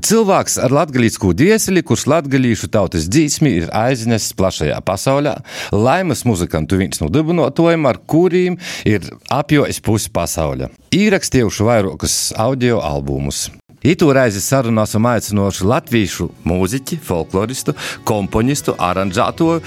Cilvēks 0.00 0.56
ar 0.62 0.72
latviešu 0.72 1.32
dvieseli, 1.36 1.82
kurš 1.84 2.06
latviešu 2.08 2.70
tautas 2.72 3.08
dzīsmi 3.10 3.52
ir 3.58 3.70
aiznesis 3.76 4.32
plašajā 4.38 4.78
pasaulē, 4.86 5.34
laimas 5.74 6.24
muzikantu 6.28 6.78
viens 6.80 7.02
no 7.02 7.10
dibinātājiem, 7.12 7.88
ar 7.90 8.00
kuriem 8.08 8.56
ir 8.88 9.10
apjojis 9.28 9.82
pusi 9.84 10.12
pasaules. 10.14 10.72
Īrakstījuši 10.96 11.66
vairākus 11.66 12.20
audio 12.40 12.80
albumus. 12.84 13.48
Itu 13.80 14.10
reizi 14.12 14.42
sarunā 14.44 14.84
esam 14.84 15.06
aicinoši 15.08 15.64
latviešu 15.64 16.26
mūziķi, 16.48 17.00
folkloristu, 17.04 17.74
komponistu, 18.08 18.76
aranžētoju, 18.76 19.62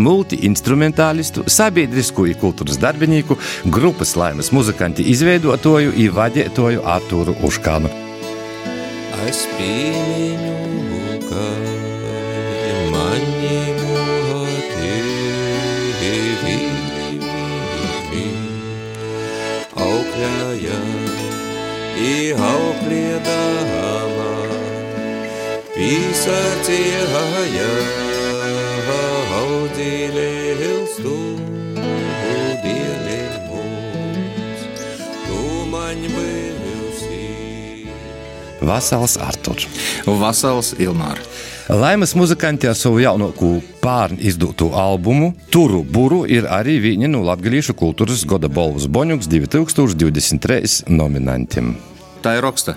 multi-instrumentālistu, 0.00 1.44
sabiedrisku 1.44 2.24
un 2.28 2.36
kultūras 2.40 2.80
darbinieku, 2.80 3.36
grupas 3.68 4.16
laimes 4.16 4.52
muzikanti 4.56 5.08
izveidotoju 5.12 5.92
un 5.92 6.14
vadītoju 6.20 6.86
Artūru 6.88 7.36
Uškānu. 7.44 8.09
Es 9.28 9.40
pieņemu, 9.52 11.00
ka 11.28 11.46
mani 12.92 13.58
mūti 13.80 14.94
augļāja 19.86 20.78
i 22.00 22.14
auklēdama, 22.48 24.30
pisacīja 25.76 27.24
audzīlē 29.40 30.30
ilstu 30.68 31.16
dieli 32.64 33.20
mums, 33.48 34.64
tu 35.26 35.42
man 35.74 36.08
bijusi. 36.08 36.49
Vasals 38.60 39.16
Artur. 39.16 39.56
Vasals 40.06 40.74
Ilmāra. 40.78 41.22
Laimas 41.70 42.16
muzikanti 42.18 42.66
ar 42.66 42.74
savu 42.74 42.98
jaunāko 42.98 43.60
pārnu 43.80 44.18
izdoto 44.26 44.72
albumu 44.74 45.30
Turu 45.54 45.84
Buru 45.86 46.24
ir 46.26 46.48
arī 46.50 46.80
viņa 46.82 47.10
no 47.12 47.22
Latvijas 47.22 47.70
kultūras 47.78 48.24
goda 48.26 48.50
balvas 48.50 48.88
Boņuks 48.90 49.30
2023 49.30 50.90
nominantiem. 50.90 51.76
Tā 52.24 52.36
ir 52.40 52.44
raksta. 52.44 52.74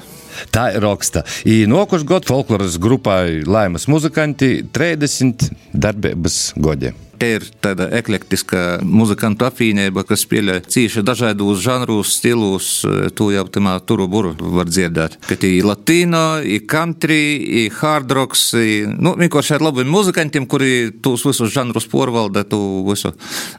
Tā 0.54 0.68
ir 0.76 0.86
raksta. 0.86 1.24
Nokuš 1.70 2.06
gadu 2.10 2.30
folkloras 2.30 2.78
grupai 2.82 3.42
Laimas 3.46 3.90
muzikanti 3.90 4.62
30 4.74 5.50
darbības 5.74 6.54
gadi. 6.56 6.94
Te 7.24 7.30
ir 7.38 7.44
tāda 7.64 7.86
eklektiska 7.96 8.82
muzikantu 8.84 9.46
apvienība, 9.48 10.02
kas 10.04 10.26
spēlē 10.26 10.58
cīši 10.68 11.06
dažādos 11.08 11.62
žanrus, 11.64 12.18
stilus. 12.18 12.72
To 13.16 13.30
jau 13.32 13.46
tamā 13.48 13.78
turu 13.88 14.10
buru 14.12 14.34
var 14.58 14.68
dzirdēt. 14.68 15.16
Ka 15.30 15.38
tie 15.40 15.54
ir 15.62 15.68
latīna, 15.70 16.42
ir 16.44 16.66
country, 16.68 17.38
ir 17.62 17.78
hard 17.78 18.12
rocks. 18.12 18.42
Ir, 18.60 18.90
nu, 18.92 19.14
vienkārši 19.22 19.56
ar 19.56 19.64
labiem 19.64 19.88
muzikantiem, 19.94 20.48
kuri 20.52 20.90
tos 21.06 21.24
visus 21.24 21.54
žanrus 21.54 21.88
porvalda, 21.88 22.44
tu 22.44 22.60
visu 22.90 23.14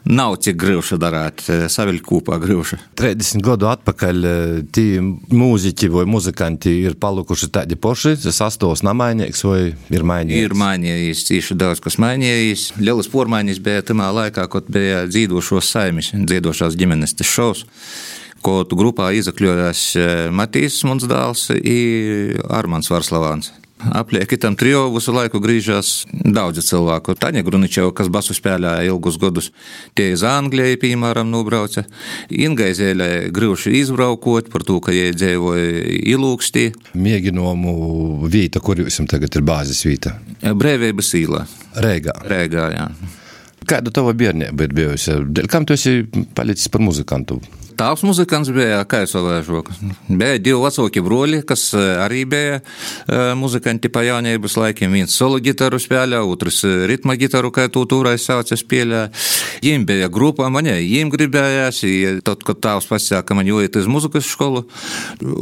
nav 0.05 0.37
cik 0.45 0.61
grūši 0.61 0.99
darāt, 1.01 1.41
saviļ 1.49 1.97
kopā 2.05 2.37
grūši. 2.45 2.77
30 3.01 3.41
gadu 3.49 3.71
atpakaļ 3.71 4.29
tie 4.77 5.01
mūziķi 5.01 5.89
vai 5.95 6.05
muzikanti 6.05 6.75
ir 6.83 6.99
palikuši 7.01 7.49
tādi 7.57 7.79
paši, 7.81 8.13
sastos 8.29 8.85
namainīgs 8.85 9.41
vai 9.49 9.59
ir 9.73 10.05
mainījies? 10.05 10.45
Ir 10.51 10.57
mainījies, 10.61 11.25
cīši 11.31 11.59
daudz 11.65 11.81
kas 11.81 11.97
mainījies. 12.05 12.69
Lielas 12.77 13.09
pormaiņas 13.09 13.54
Viņas 13.55 13.63
bija 13.63 13.83
tajā 13.87 14.07
laikā, 14.11 14.43
kad 14.51 14.65
bija 14.67 15.05
dzīvošos 15.07 15.69
saimis, 15.71 16.09
dzīvošās 16.11 16.75
ģimenes 16.75 17.15
šovs. 17.23 17.63
Ko 18.43 18.65
tu 18.67 18.75
grupā 18.75 19.13
izakļojās 19.15 19.83
eh, 19.95 20.09
Matīs 20.27 20.81
Munsdāls 20.83 21.47
un 21.55 22.41
Armāns 22.51 22.91
Varslavāns. 22.91 23.53
Aplieki 23.95 24.37
tam 24.37 24.55
trio 24.59 24.89
visu 24.91 25.13
laiku 25.15 25.39
griežas 25.39 26.03
daudzi 26.11 26.65
cilvēku. 26.67 27.15
Taņa 27.15 27.45
Gruničeva, 27.47 27.93
kas 27.95 28.11
basu 28.11 28.35
spēlēja 28.35 28.89
ilgus 28.89 29.15
gadus, 29.21 29.51
tie 29.95 30.11
iz 30.11 30.23
Anglijai, 30.27 30.75
piemēram, 30.81 31.31
nobrauca. 31.31 31.85
Ingaizēlē 32.27 33.09
grūši 33.35 33.75
izbraukot 33.79 34.51
par 34.51 34.67
to, 34.67 34.81
ka 34.83 34.95
jie 34.95 35.11
dzīvoja 35.15 35.83
ilūkstī. 36.11 36.69
Mēģinājumu 36.95 37.75
vīta, 38.31 38.63
kur 38.63 38.83
jums 38.83 38.99
tagad 39.11 39.35
ir 39.39 39.47
bāzes 39.47 39.83
vīta? 39.87 40.17
Brēvības 40.43 41.13
īlā. 41.23 41.45
Rēgā. 41.75 42.19
Rēgā, 42.31 42.71
jā. 42.75 42.89
Kāda 43.65 43.93
tava 43.93 44.13
bērnība 44.17 44.67
ir 44.67 44.73
bijusi? 44.77 45.15
Kam 45.51 45.65
tu 45.65 45.73
esi 45.77 46.03
palicis 46.37 46.69
par 46.71 46.83
muzikantu? 46.85 47.39
Tēvs 47.75 48.03
muzikants 48.07 48.49
bija, 48.55 48.83
jau 48.87 49.07
savāžu. 49.09 49.61
Bija 50.07 50.39
divi 50.39 50.59
vecāki 50.61 51.01
broļi, 51.03 51.41
kas 51.47 51.67
arī 51.75 52.23
bija 52.29 52.61
muzikanti 53.35 53.91
pa 53.91 54.05
jaunības 54.05 54.55
laikiem. 54.61 54.93
Viens 54.95 55.15
solo 55.15 55.39
gitaru 55.43 55.79
spēlē, 55.81 56.21
otrs 56.23 56.63
ritma 56.87 57.17
gitaru, 57.19 57.51
kā 57.51 57.67
tu 57.67 57.83
turais 57.89 58.23
sauca 58.23 58.55
spēlē. 58.57 59.09
Viņiem 59.63 59.85
bija 59.89 60.09
grupa, 60.13 60.47
man 60.53 60.69
viņiem 60.69 61.11
gribējās. 61.13 61.81
Tad, 62.25 62.45
kad 62.47 62.61
tēvs 62.63 62.87
pasaka, 62.91 63.23
ka 63.27 63.37
man 63.37 63.49
jāiet 63.49 63.75
uz 63.79 63.89
muzikas 63.91 64.29
skolu, 64.29 64.65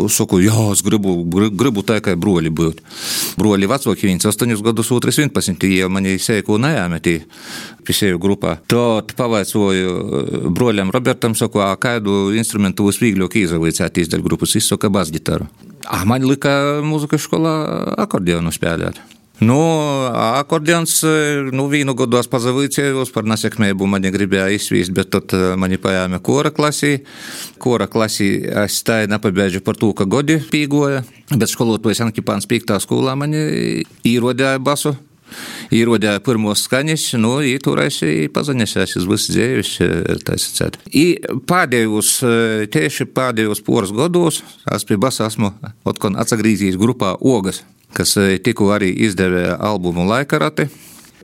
saku, 0.09 0.41
jā, 0.43 0.57
es 0.73 0.81
gribu, 0.85 1.19
gribu 1.53 1.85
tā 1.85 1.99
kā 2.03 2.15
broļi 2.17 2.53
būt. 2.53 2.81
Broļi 3.41 3.69
vecāki, 3.69 4.09
viens 4.09 4.25
8 4.25 4.57
gadus, 4.65 4.91
otrs 4.95 5.21
11, 5.21 5.69
jau 5.77 5.89
mani 5.93 6.17
sēku 6.21 6.57
nejāmetī 6.61 7.19
pisēju 7.83 8.19
grupā. 8.23 8.55
Tad 8.71 9.11
pavaicāju 9.19 10.49
broļam 10.55 10.93
Robertam, 10.95 11.35
saku, 11.35 11.59
kādu 11.83 12.22
instrumentu 12.37 12.87
visvieglāk 12.89 13.39
izvēlēties 13.43 14.07
izdevēt 14.07 14.27
grupas 14.27 14.55
izsaka 14.59 14.91
basģitaru. 14.93 15.49
Ah, 15.83 16.05
man 16.07 16.23
lika 16.23 16.81
mūzikas 16.85 17.27
skolā 17.27 17.55
akordeonu 18.05 18.53
spēlēt. 18.55 19.01
Nu, 19.43 19.57
akordeons, 20.13 21.01
nu, 21.51 21.65
vienu 21.67 21.95
gadu 21.97 22.19
es 22.19 22.29
pazavīcējos 22.31 23.09
par 23.11 23.25
nesekmēbu, 23.27 23.87
man 23.89 24.05
gribēja 24.13 24.53
izsvīst, 24.55 24.93
bet 24.95 25.09
tad 25.15 25.33
mani 25.59 25.79
pajāma 25.81 26.21
kora 26.23 26.51
klasī. 26.53 26.99
Kora 27.59 27.89
klasī 27.91 28.29
es 28.63 28.77
tā 28.87 29.01
nepabeidžu 29.09 29.63
par 29.65 29.79
to, 29.79 29.91
ka 29.97 30.05
godi 30.05 30.37
pīgoja, 30.53 31.01
bet 31.33 31.49
skolotājs 31.51 32.03
Ankipāns 32.05 32.47
pīktā 32.47 32.77
skolā 32.83 33.17
mani 33.19 33.83
īrodēja 34.07 34.61
basu 34.63 34.95
ierodēja 35.73 36.21
pirmos 36.25 36.63
skaņas, 36.67 37.07
nu, 37.21 37.35
īturēs 37.45 37.99
pazaņasies 38.33 38.97
uz 39.01 39.09
visu 39.09 39.35
dzīves, 39.35 39.73
tā 40.27 40.37
sacēt. 40.41 40.79
I 40.93 41.05
pēdējos, 41.49 42.15
tieši 42.73 43.09
pēdējos 43.13 43.63
poras 43.65 43.93
gados, 43.95 44.41
es 44.73 44.87
pie 44.87 44.99
basa 45.01 45.27
esmu 45.29 45.53
otkon 45.89 46.17
atsagrīzījis 46.21 46.79
grupā 46.81 47.15
Ogas, 47.19 47.63
kas 47.97 48.15
tikko 48.45 48.73
arī 48.75 48.93
izdevē 49.07 49.53
albumu 49.57 50.07
Laikarati. 50.09 50.69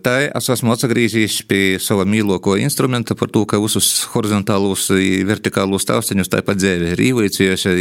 Tā 0.04 0.16
es 0.28 0.48
esmu 0.54 0.74
atgriezies 0.74 1.40
pie 1.50 1.80
sava 1.84 2.06
mīļākā 2.08 2.56
instrumenta 2.64 3.16
par 3.20 3.32
to, 3.34 3.44
ka 3.50 3.60
visus 3.62 3.88
horizontālos, 4.14 4.88
vertikālos 5.28 5.88
taustiņus 5.90 6.32
tāpat 6.32 6.60
dzēvi 6.60 6.94
ir 6.94 7.04
īvīcījuši, 7.10 7.74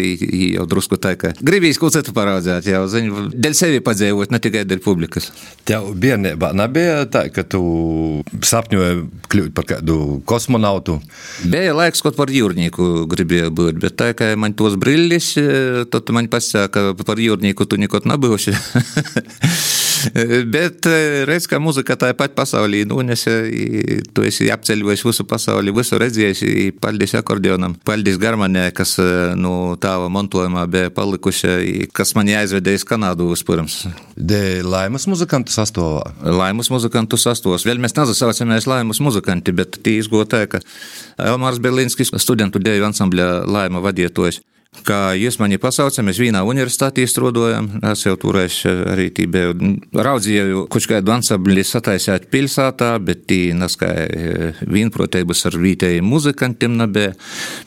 jau 0.55 0.67
drusku 0.71 0.99
tā, 1.01 1.15
ka 1.21 1.33
gribīs 1.39 1.79
kaut 1.81 1.95
citu 1.95 2.15
parādzēt, 2.17 2.71
jau 2.73 2.83
ziņu, 2.91 3.29
dēļ 3.34 3.56
sevi 3.59 3.83
padzēvot, 3.84 4.33
ne 4.34 4.43
tikai 4.43 4.65
dēļ 4.69 4.83
publikas. 4.84 5.31
Tev 5.69 5.93
bērnībā 6.01 6.51
nebija 6.59 7.05
tā, 7.12 7.27
ka 7.34 7.45
tu 7.47 7.62
sapņoji 8.43 9.06
kļūt 9.31 9.55
par 9.56 9.69
kādu 9.75 9.99
kosmonautu? 10.29 10.99
Bija 11.47 11.77
laiks, 11.77 12.03
kaut 12.05 12.19
par 12.19 12.33
jūrnieku 12.33 13.06
gribēju 13.11 13.55
būt, 13.55 13.83
bet 13.85 13.99
tā, 14.00 14.12
ka 14.19 14.33
man 14.41 14.56
tos 14.59 14.79
brillis, 14.81 15.35
tad 15.93 16.15
man 16.17 16.31
pasaka, 16.33 16.95
ka 16.97 17.09
par 17.09 17.21
jūrnieku 17.23 17.69
tu 17.69 17.79
nekot 17.81 18.09
nebūsi. 18.09 18.56
bet 20.54 20.88
redz, 21.28 21.46
ka 21.50 21.60
muzika 21.62 21.96
tā 21.98 22.08
tāpat 22.08 22.34
pasaulī 22.36 22.84
nonesa, 22.88 23.32
tu 24.14 24.24
esi 24.26 24.48
apceļojis 24.52 25.04
visu 25.06 25.26
pasauli, 25.28 25.74
visu 25.74 25.98
redzējis, 26.00 26.42
paldies 26.82 27.14
akordeonam, 27.19 27.76
paldies 27.86 28.19
garmanē, 28.20 28.69
kas 28.76 28.96
no 29.38 29.76
tāva 29.80 30.08
montojumā 30.12 30.64
bija 30.70 30.92
palikuši, 30.94 31.88
kas 31.94 32.14
man 32.19 32.30
jāizvedējas 32.32 32.86
Kanādu 32.88 33.30
vispirms. 33.32 33.80
De 34.16 34.60
laimas 34.64 35.08
muzikantu 35.10 35.52
sastāvā? 35.55 36.05
Laimas 36.25 36.72
muzikantu 36.72 37.20
sastāvos. 37.20 37.66
Vēl 37.69 37.81
mēs 37.82 37.96
nezasaucamies 37.99 38.69
laimas 38.70 39.02
muzikanti, 39.04 39.54
bet 39.56 39.81
tī 39.84 39.99
izgotē, 40.02 40.44
ka 40.50 40.62
Elmārs 41.19 41.61
Berlīnskis 41.62 42.14
studentu 42.22 42.62
dēļu 42.62 42.88
ansambļa 42.90 43.28
laima 43.49 43.82
vadietojs 43.84 44.43
kā 44.87 45.12
jūs 45.19 45.38
mani 45.41 45.59
pasaucat, 45.61 46.05
mēs 46.06 46.20
vienā 46.20 46.43
universitātī 46.47 47.05
strādājam. 47.09 47.69
Es 47.91 48.05
jau 48.06 48.17
eh, 48.17 48.82
arī 48.93 49.09
biju 49.19 49.73
raudzīju, 49.97 50.67
kurš 50.73 50.88
kādu 50.93 51.12
ansambli 51.15 51.65
sataisīt 51.65 52.29
pilsētā, 52.32 52.91
bet 53.05 53.26
tī 53.31 53.41
neskai 53.56 53.94
eh, 54.06 54.62
vienprotības 54.69 55.47
ar 55.50 55.59
vietējiem 55.62 56.05
muzikantiem 56.05 56.76
nebija. 56.82 57.15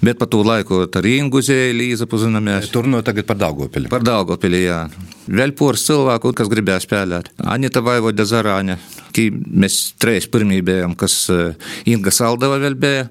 Bet 0.01 0.21
pa 0.21 0.29
to 0.29 0.43
laiku 0.45 0.83
ar 0.85 1.09
Ingu 1.09 1.41
Zēli 1.45 1.91
izapazināmies. 1.95 2.71
Tur 2.73 2.89
no 2.89 3.01
tagad 3.05 3.27
par 3.29 3.39
Daugopili. 3.41 3.91
Par 3.91 4.05
Daugopili, 4.05 4.65
jā. 4.67 4.85
Vēl 5.31 5.53
poras 5.57 5.85
cilvēku, 5.87 6.33
kas 6.37 6.49
gribēja 6.51 6.81
spēlēt. 6.83 7.33
Anita 7.49 7.83
Vaivoda 7.85 8.25
Zarāņa, 8.27 8.77
mēs 9.17 9.83
trīs 10.01 10.29
pirmie 10.31 10.61
bijām, 10.65 10.97
kas 10.97 11.23
eh, 11.33 11.71
Inga 11.91 12.13
Saldava 12.13 12.61
vēl 12.61 12.79
bija. 12.81 13.07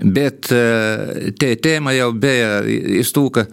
Bet 0.00 0.48
eh, 0.54 1.30
te 1.36 1.52
tēma 1.60 1.92
jau 1.96 2.10
bija 2.16 2.60
iz 2.64 3.12
to, 3.12 3.26
ka 3.34 3.46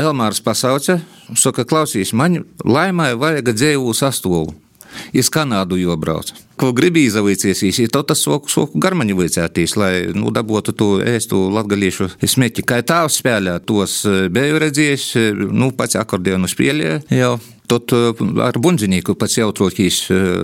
Elmārs 0.00 0.40
pasauca, 0.40 0.98
saka, 1.36 1.66
klausīs, 1.68 2.14
man 2.16 2.40
laimai 2.64 3.12
vajag 3.20 3.52
dzēvu 3.52 3.92
sastāvu. 3.96 4.54
Iz 5.16 5.28
Kanādu 5.32 5.78
jau 5.80 5.96
brauc. 6.00 6.32
Ko 6.62 6.68
gribi 6.70 7.08
izavīcies, 7.08 7.80
to 7.90 8.04
tas 8.06 8.20
soku, 8.22 8.46
soku 8.46 8.78
garmaņu 8.78 9.16
vicētīs, 9.18 9.72
lai 9.80 9.94
nu, 10.14 10.30
dabūtu 10.30 10.74
to 10.78 10.90
ēstu 11.02 11.48
latgalīšu 11.50 12.06
smēķi. 12.22 12.62
Kā 12.62 12.78
tāvs 12.86 13.16
spēlē, 13.18 13.56
tos 13.66 14.04
biju 14.06 14.60
redzējis, 14.62 15.06
nu, 15.50 15.72
pats 15.74 15.98
akordionu 15.98 16.46
spēlē 16.46 17.00
jau. 17.10 17.32
Tad 17.72 17.92
ar 18.44 18.58
bunzīnieku 18.62 19.14
pats 19.18 19.38
jautrākais 19.38 19.98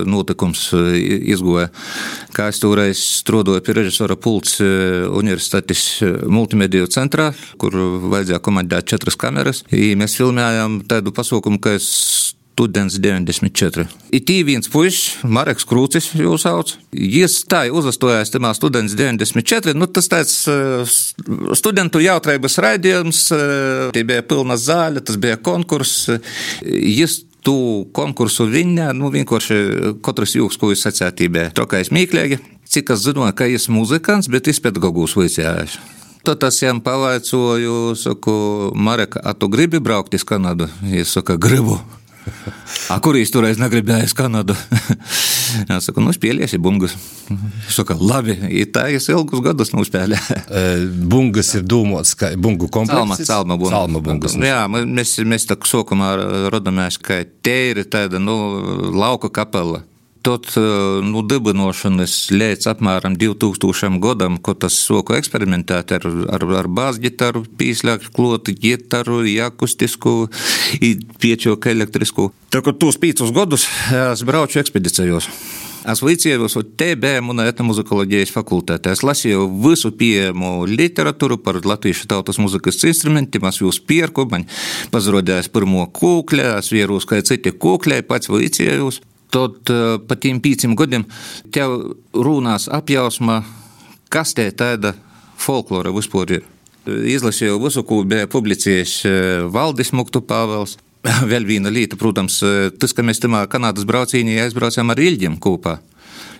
notikums 0.09 0.65
izgoja. 0.73 1.69
Kā 2.35 2.49
es 2.49 2.59
toreiz 2.63 2.99
strādāju 3.21 3.61
pie 3.63 3.75
režisora 3.77 4.17
pults 4.19 4.57
Universitātes 4.59 5.83
multimediju 6.27 6.89
centrā, 6.91 7.29
kur 7.61 7.77
vajadzēja 8.09 8.41
komandēt 8.43 8.91
četras 8.91 9.19
kameras. 9.19 9.63
I 9.71 9.93
mēs 9.99 10.17
filmējām 10.19 10.81
tādu 10.89 11.15
pasaukumu, 11.15 11.61
ka 11.63 11.77
es 11.77 11.87
students 12.59 12.99
94. 12.99 13.87
Ir 14.11 14.23
tī 14.27 14.41
viens 14.43 14.67
puisis, 14.67 15.21
Mareks 15.23 15.63
Krūcis, 15.67 16.11
jūs 16.19 16.43
sauc. 16.43 16.73
Tā 17.49 17.61
uzastojās 17.71 18.33
tamā 18.33 18.51
students 18.57 18.97
94. 18.99 19.75
Nu, 19.77 19.87
tas 19.87 20.09
tāds 20.11 20.35
uh, 20.51 20.83
studentu 21.55 22.01
jautrības 22.03 22.59
raidījums, 22.59 23.21
uh, 23.31 23.87
tie 23.95 24.03
bija 24.03 24.25
pilna 24.27 24.59
zāle, 24.59 24.99
tas 24.99 25.19
bija 25.21 25.39
konkurss. 25.39 26.09
Jis 26.65 27.21
tu 27.45 27.87
konkursu 27.95 28.49
viņa, 28.51 28.89
nu 28.97 29.11
vienkārši 29.13 29.59
katrs 30.03 30.35
jūgs, 30.35 30.59
ko 30.59 30.73
jūs 30.73 30.83
sacētībā, 30.83 31.53
tokais 31.55 31.93
mīklīgi. 31.95 32.41
Cik 32.69 32.91
es 32.93 33.05
zinu, 33.07 33.23
ka 33.33 33.47
ir 33.49 33.63
muzikants, 33.71 34.27
bet 34.29 34.51
viņš 34.51 34.59
pedagogus 34.65 35.15
vicējās. 35.17 35.79
Tad 36.27 36.43
es 36.43 36.59
viņam 36.59 36.83
pavaicāju, 36.83 37.77
saku, 37.97 38.35
Mareka, 38.75 39.23
a 39.23 39.31
tu 39.33 39.47
gribi 39.47 39.79
braukt 39.79 40.13
uz 40.13 40.27
Kanādu? 40.27 40.67
Viņš 40.83 41.15
saka, 41.15 41.39
gribu. 41.39 41.79
A, 42.93 42.97
kur 43.03 43.17
viņš 43.17 43.31
toreiz 43.33 43.59
negribēja 43.61 44.07
uz 44.07 44.13
Kanādu? 44.17 44.55
Es 45.65 45.85
saku, 45.87 46.03
nu, 46.03 46.13
spēlēsi 46.15 46.59
bungas. 46.61 46.95
Viņš 47.29 47.75
saka, 47.75 47.97
labi, 47.99 48.35
ir 48.53 48.69
tā, 48.73 48.87
es 48.93 49.09
ilgus 49.11 49.43
gadus 49.45 49.73
nospēlēju. 49.75 50.37
E, 50.59 50.61
bungas 51.11 51.51
ir 51.55 51.61
dūmots, 51.69 52.15
kā 52.17 52.31
bungu 52.39 52.67
komplekss. 52.73 53.21
Salma, 53.27 53.55
salma, 53.55 53.69
salma 53.69 54.01
bungas. 54.03 54.33
Jā, 54.41 54.63
mēs, 54.71 55.13
mēs 55.29 55.45
tā 55.49 55.55
sākumā 55.69 56.09
rodamies, 56.51 56.97
ka 57.01 57.21
te 57.45 57.57
ir 57.69 57.83
tāda, 57.91 58.21
nu, 58.21 58.35
lauka 58.95 59.29
kapela. 59.33 59.83
Tot 60.25 60.49
nu, 61.05 61.21
dibinošanas 61.23 62.15
līdz 62.35 62.67
apmēram 62.73 63.15
2000 63.19 64.01
gadam, 64.03 64.35
ko 64.43 64.51
tas 64.59 64.75
soku 64.75 65.15
eksperimentēt 65.15 65.93
ar, 65.95 66.07
ar, 66.35 66.45
ar 66.59 66.67
bāzģitaru, 66.67 67.45
pīslēku, 67.59 68.11
klotu 68.15 68.51
ģitaru, 68.51 69.21
akustisku, 69.45 70.27
piečoku 71.23 71.71
elektrisku. 71.71 72.29
Tā 72.51 72.63
kā 72.65 72.75
tos 72.75 72.99
pīcus 72.99 73.31
gadus 73.35 73.69
es 73.95 74.27
braucu 74.27 74.59
ekspedīcijos. 74.59 75.31
Es 75.87 76.01
uz 76.03 76.55
TBM 76.75 77.31
un 77.31 77.39
etnomuzikoloģijas 77.39 78.33
fakultātē. 78.35 78.91
Es 78.91 79.03
lasīju 79.05 79.45
visu 79.63 79.93
pieejamu 79.95 80.65
literatūru 80.67 81.37
par 81.39 81.61
latviešu 81.63 82.09
tautas 82.11 82.37
muzikas 82.37 82.83
instrumentiem. 82.83 83.47
Es 83.47 83.61
jūs 83.61 83.79
pierku, 83.79 84.27
man 84.29 84.43
pazrodījās 84.91 85.47
pirmo 85.47 85.87
kūkļu, 85.87 86.43
es 86.59 86.73
vierus, 86.75 87.07
kā 87.07 87.21
citi 87.23 87.55
kūkļi, 87.55 88.01
pats 88.09 88.27
vicējos. 88.27 88.99
Tad 89.29 89.69
pa 90.09 90.15
tiem 90.17 90.39
pieciem 90.41 90.73
gadiem 90.77 91.03
tev 91.53 91.75
runās 92.13 92.65
apjausma, 92.73 93.43
kas 94.09 94.33
te 94.33 94.47
tāda 94.49 94.95
folklora 95.37 95.93
vispār 95.93 96.39
ir. 96.39 96.47
Izlasīju 96.89 97.59
visu, 97.61 97.83
ko 97.85 98.01
bija 98.07 98.29
publicējis 98.31 98.95
Valdis 99.53 99.93
Muktu 99.93 100.23
Pāvels. 100.25 100.79
Vēl 101.31 101.45
viena 101.47 101.71
lieta, 101.71 101.95
protams, 101.99 102.41
tas, 102.81 102.95
ka 102.95 103.05
mēs 103.05 103.21
tamā 103.23 103.45
Kanādas 103.51 103.85
braucīnī 103.87 104.39
aizbraucām 104.43 104.89
ar 104.91 104.99
Ilģiem 104.99 105.37
kopā. 105.39 105.77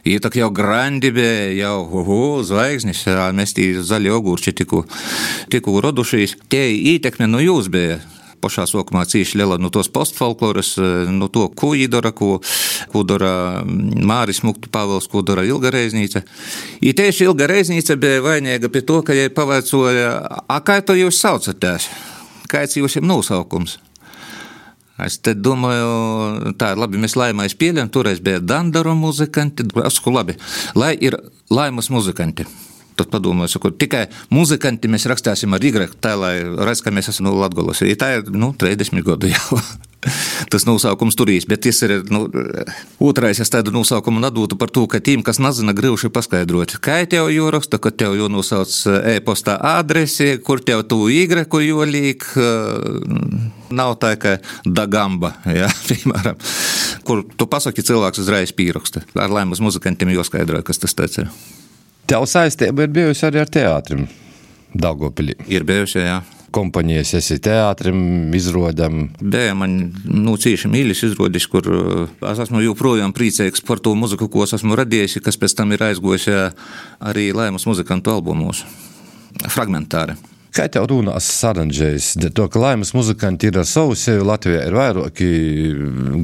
Ir 0.07 0.21
tā 0.23 0.31
jau 0.35 0.47
grandi 0.55 1.11
bija, 1.11 1.49
jau 1.59 1.83
uhu, 2.01 2.19
zvaigznes, 2.47 3.03
mēs 3.35 3.55
tī 3.55 3.71
zaļi 3.83 4.11
ogurči 4.15 4.53
tikko, 4.55 4.85
tikko 5.51 5.81
rodušies. 5.83 6.37
Tie 6.51 6.69
ietekme 6.93 7.27
no 7.27 7.41
jūs 7.43 7.67
bija 7.71 7.99
pašā 8.41 8.65
sākumā 8.69 9.05
cīši 9.09 9.39
liela 9.39 9.57
no 9.61 9.71
tos 9.73 9.89
postfolkloras, 9.93 10.75
no 11.11 11.29
to, 11.31 11.47
ko 11.55 11.73
īdara, 11.77 12.11
ko, 12.15 12.37
ko 12.93 13.03
dara 13.07 13.33
Māris 13.65 14.43
Muktu 14.45 14.71
Pāvils, 14.71 15.09
ko 15.11 15.23
dara 15.25 15.45
Ilga 15.47 15.73
Reiznīca. 15.75 16.23
I 16.81 16.95
tieši 16.97 17.27
Ilga 17.29 17.49
Reiznīca 17.51 17.99
bija 17.99 18.23
vainīga 18.25 18.71
pie 18.71 18.85
to, 18.85 19.01
ka 19.05 19.17
jai 19.17 19.29
pavaicāja, 19.33 20.15
a 20.47 20.61
kā 20.65 20.79
to 20.85 20.97
jūs 20.97 21.19
saucaties? 21.21 21.89
Kāds 22.49 22.79
jums 22.79 22.97
ir 22.97 23.05
nosaukums? 23.05 23.77
Es 24.99 25.15
domāju, 25.23 26.55
tā 26.59 26.73
ir 26.73 26.81
labi, 26.81 26.99
mēs 26.99 27.15
laimais 27.15 27.55
pieļam, 27.55 27.87
toreiz 27.93 28.19
bija 28.23 28.41
Dandaro 28.43 28.95
muzikanti, 28.99 29.63
es 29.85 29.95
saku 29.95 30.11
labi, 30.11 30.35
lai 30.75 30.91
ir 30.99 31.15
laimas 31.53 31.87
muzikanti. 31.93 32.47
Tad 32.99 33.11
padomāju, 33.13 33.53
saku, 33.53 33.71
tikai 33.79 34.07
muzikanti 34.33 34.91
mēs 34.91 35.07
rakstāsim 35.07 35.53
ar 35.55 35.63
Y, 35.63 35.91
tā 36.03 36.15
lai 36.19 36.33
redz, 36.43 36.81
ka 36.83 36.91
mēs 36.91 37.11
esam 37.13 37.29
no 37.29 37.37
Latgolas. 37.39 37.79
Ja 37.85 37.95
tā 37.99 38.17
ir, 38.17 38.33
nu, 38.35 38.51
30 38.59 39.05
gadu 39.07 39.31
jau. 39.31 39.61
Tas 40.49 40.63
nosaukums 40.63 41.17
turīs, 41.19 41.43
bet 41.49 41.65
tas 41.65 41.81
ir 41.83 41.91
nu, 42.07 42.21
otrais. 43.03 43.41
Es 43.43 43.51
tādu 43.51 43.73
nosaukumu 43.75 44.23
atdotu 44.23 44.55
par 44.59 44.71
to, 44.71 44.85
ka 44.87 45.01
tiem, 45.03 45.23
kas 45.25 45.41
nezina, 45.43 45.75
grūti 45.75 46.07
paskaidrot, 46.13 46.77
kā 46.83 47.01
tev 47.09 47.27
jāraksta, 47.33 47.81
ka 47.83 47.91
tev 47.91 48.15
jānosauc 48.15 48.71
e-pasta 49.11 49.57
adresi, 49.75 50.37
kur 50.45 50.63
tev 50.63 50.85
tu 50.87 51.03
īgreku 51.11 51.59
jolīk. 51.65 52.25
Nav 53.75 53.99
tā, 54.01 54.15
ka 54.19 54.37
dagamba, 54.63 55.35
ja, 55.59 55.67
piemēram, 55.91 56.39
kur 57.03 57.27
tu 57.35 57.51
pasaki 57.51 57.83
cilvēks 57.85 58.23
uzreiz 58.23 58.55
pieraksta. 58.55 59.03
Ar 59.19 59.35
laimas 59.35 59.61
muzikantiem 59.63 60.15
jāskaidro, 60.15 60.63
kas 60.63 60.79
tas 60.79 60.95
ir. 61.19 61.27
Tev 62.09 62.25
saistība 62.25 62.87
ir 62.87 62.91
bijusi 62.93 63.27
arī 63.27 63.43
ar 63.43 63.53
teātrim 63.53 64.07
Daugopilī. 64.73 65.37
Ir 65.49 65.65
bijusi, 65.67 66.01
jā 66.01 66.19
kompanijas, 66.51 67.13
esi 67.17 67.37
teātrim, 67.43 68.33
izrodam. 68.35 69.03
Bija 69.21 69.53
man 69.57 69.75
nu, 70.05 70.35
cieši 70.41 70.71
mīļš 70.71 71.03
izrādījis, 71.09 71.47
kur 71.51 71.69
es 72.31 72.41
esmu 72.45 72.63
joprojām 72.63 73.13
priecīgs 73.15 73.63
par 73.65 73.81
to 73.83 73.95
muziku, 73.97 74.29
ko 74.31 74.45
es 74.47 74.55
esmu 74.57 74.77
radījis, 74.79 75.19
kas 75.25 75.37
pēc 75.39 75.57
tam 75.59 75.75
ir 75.75 75.85
aizgojusi 75.89 76.35
arī 77.11 77.29
Laimas 77.35 77.67
muzikantu 77.69 78.15
albumos. 78.15 78.65
Fragmentāri. 79.45 80.17
Kā 80.55 80.65
tev 80.71 80.87
runās 80.89 81.27
saranžējis? 81.39 82.07
To, 82.33 82.47
ka 82.49 82.61
laimes 82.61 82.91
muzikanti 82.97 83.51
ir 83.51 83.59
ar 83.61 83.67
savu 83.69 83.93
sevi, 83.99 84.23
Latvijā 84.25 84.63
ir 84.65 84.77
vairāki 84.77 85.27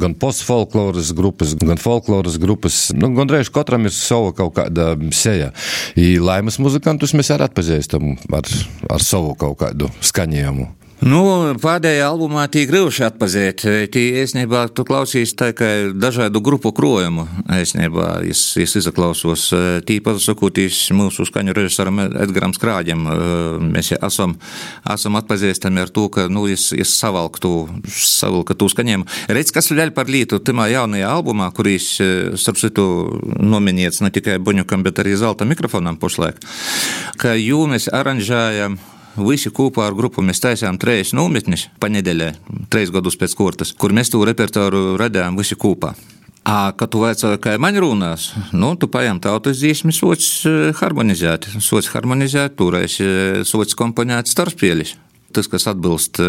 gan 0.02 0.16
postfolkloras 0.18 1.12
grupas, 1.18 1.54
gan 1.62 1.82
folkloras 1.82 2.40
grupas. 2.42 2.80
Nu, 2.98 3.12
gan 3.18 3.30
reiz 3.30 3.52
katram 3.54 3.86
ir 3.86 3.94
sava 3.94 4.34
kaut 4.38 4.56
kāda 4.58 4.94
seja. 5.14 5.52
I 5.94 6.16
laimes 6.22 6.58
muzikantus 6.62 7.14
mēs 7.18 7.30
arī 7.36 7.50
atpazīstam 7.50 8.16
ar, 8.34 8.50
ar 8.90 9.06
savu 9.06 9.36
kaut 9.38 9.60
kādu 9.62 9.92
skaņojumu. 10.02 10.85
Nu, 11.04 11.20
pēdējā 11.60 12.06
albumā 12.08 12.46
tī 12.48 12.62
grūti 12.70 13.04
atpazīt. 13.04 13.66
Tī, 13.92 14.04
īstenībā, 14.22 14.62
tu 14.72 14.86
klausies 14.88 15.34
tā 15.36 15.50
kā 15.52 15.92
dažādu 15.92 16.40
grupu 16.40 16.72
krojumu. 16.76 17.26
Īstenībā, 17.52 18.22
es, 18.32 18.46
es 18.62 18.78
izaklausos. 18.80 19.50
Tī 19.86 19.98
pasakotīs 20.06 20.80
mūsu 20.96 21.28
skaņu 21.28 21.56
režisoram 21.58 22.00
Edgaram 22.06 22.56
Skrāģam. 22.56 23.04
Mēs 23.74 23.92
esam, 23.98 24.38
esam 24.96 25.20
atpazīstami 25.20 25.84
ar 25.84 25.92
to, 25.92 26.08
ka, 26.16 26.30
nu, 26.32 26.48
es, 26.48 26.70
es 26.72 26.96
savalktu, 26.96 27.52
savalku 27.92 28.56
tu 28.56 28.72
skaņiem. 28.72 29.04
Redz, 29.36 29.52
kas 29.52 29.74
vēl 29.76 29.92
par 29.96 30.08
lītu 30.08 30.40
timā 30.40 30.70
jaunajā 30.72 31.12
albumā, 31.12 31.52
kurīs, 31.56 31.92
starp 32.40 32.64
citu, 32.64 32.88
nominiets 33.44 34.00
ne 34.06 34.16
tikai 34.16 34.40
Buņukam, 34.40 34.88
bet 34.88 35.04
arī 35.04 35.20
Zelta 35.20 35.44
mikrofonam 35.44 36.00
pašlaik, 36.00 36.40
ka 37.20 37.36
jū 37.36 37.66
mēs 37.68 37.92
aranžējam 37.92 38.80
visi 39.18 39.52
kopā 39.54 39.88
ar 39.90 39.96
grupu 39.98 40.24
mēs 40.26 40.44
taisījām 40.44 40.80
trīs 40.82 41.14
nometnes 41.16 41.70
pa 41.80 41.90
nedēļai, 41.92 42.34
trīs 42.74 42.92
gadus 42.94 43.18
pēc 43.20 43.36
kortas, 43.38 43.74
kur 43.78 43.96
mēs 43.96 44.12
to 44.14 44.24
repertuāru 44.28 44.96
radījām 45.02 45.40
visi 45.40 45.58
kopā. 45.60 45.94
A, 46.46 46.70
kad 46.78 46.92
tu 46.94 47.00
vaicāji, 47.02 47.40
kā 47.42 47.56
man 47.58 47.74
runās, 47.82 48.28
nu, 48.54 48.76
tu 48.78 48.86
paņem 48.92 49.18
tautas 49.24 49.58
dziesmas, 49.58 49.98
sots 49.98 50.28
harmonizēt, 50.78 51.48
sots 51.58 51.90
harmonizēt, 51.90 52.54
toreiz 52.60 53.00
sots 53.50 53.74
komponēt 53.78 54.30
starpspēlis. 54.30 54.94
Tas, 55.36 55.50
kas 55.52 55.66
atbilst 55.68 56.22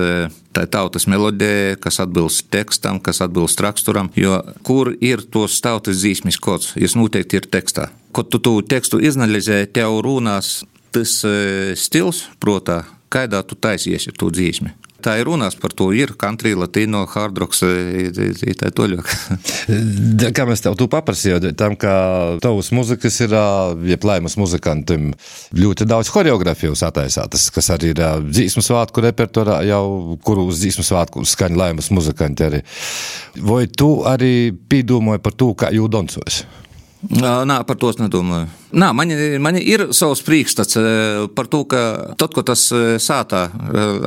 tai 0.56 0.64
tautas 0.72 1.04
melodijai, 1.06 1.76
kas 1.78 2.00
atbilst 2.02 2.48
tekstam, 2.50 2.96
kas 2.98 3.20
atbilst 3.22 3.60
raksturam, 3.62 4.08
jo 4.18 4.40
kur 4.66 4.94
ir 5.04 5.20
tos 5.30 5.60
tautas 5.62 6.00
dzīsmis 6.00 6.40
kods, 6.42 6.72
jis 6.80 6.96
noteikti 6.98 7.38
ir 7.38 7.46
tekstā. 7.52 7.90
Kad 8.16 8.32
tu 8.32 8.40
to 8.42 8.56
tekstu 8.66 8.98
izanalizē, 9.04 9.60
tev 9.68 10.00
runās 10.02 10.64
tas 10.96 11.20
stils, 11.78 12.26
protā, 12.42 12.82
kādā 13.12 13.42
tu 13.46 13.58
taisies 13.58 14.08
ar 14.10 14.18
to 14.18 14.32
dzīsmi. 14.32 14.72
tā 15.06 15.20
ir 15.20 15.28
runās 15.28 15.54
par 15.60 15.70
to, 15.76 15.92
ir 15.94 16.16
country, 16.18 16.54
latino, 16.58 17.04
hard 17.06 17.38
rocks, 17.38 17.60
tā 17.62 18.70
toļok. 18.74 19.10
Kā 20.36 20.46
mēs 20.48 20.64
tev 20.64 20.74
tu 20.80 20.88
paprasījām, 20.90 21.46
tam, 21.58 21.76
ka 21.78 21.92
tavas 22.42 22.72
muzikas 22.74 23.20
ir, 23.22 23.36
ja 23.86 23.98
plēmas 24.02 24.34
muzikantiem, 24.40 25.12
ļoti 25.54 25.86
daudz 25.86 26.10
horeografijas 26.14 26.82
attaisātas, 26.88 27.48
kas 27.54 27.70
arī 27.76 27.92
ir 27.94 28.02
dzīsmu 28.26 28.64
svātku 28.66 29.04
repertuārā, 29.04 29.60
jau 29.68 30.18
kuru 30.26 30.48
uz 30.50 30.64
dzīsmu 30.64 30.86
svātku 30.86 31.26
skaņa 31.28 31.62
laimas 31.62 31.92
muzikanti 31.94 32.48
arī. 32.48 32.62
Vai 33.46 33.66
tu 33.70 34.00
arī 34.08 34.50
pīdomāji 34.50 35.22
par 35.22 35.38
to, 35.38 35.52
kā 35.54 35.70
jū 35.76 35.86
Nē, 37.06 37.56
par 37.68 37.78
to 37.78 37.90
es 37.92 38.00
nedomāju. 38.00 38.48
Nā, 38.76 38.90
man, 38.96 39.12
man 39.42 39.58
ir 39.60 39.88
savs 39.96 40.24
priekšstats 40.26 40.78
par 41.36 41.48
to, 41.52 41.62
ka 41.70 41.82
tad, 42.18 42.34
kad 42.34 42.50
tas 42.50 42.66
sātā, 43.02 43.46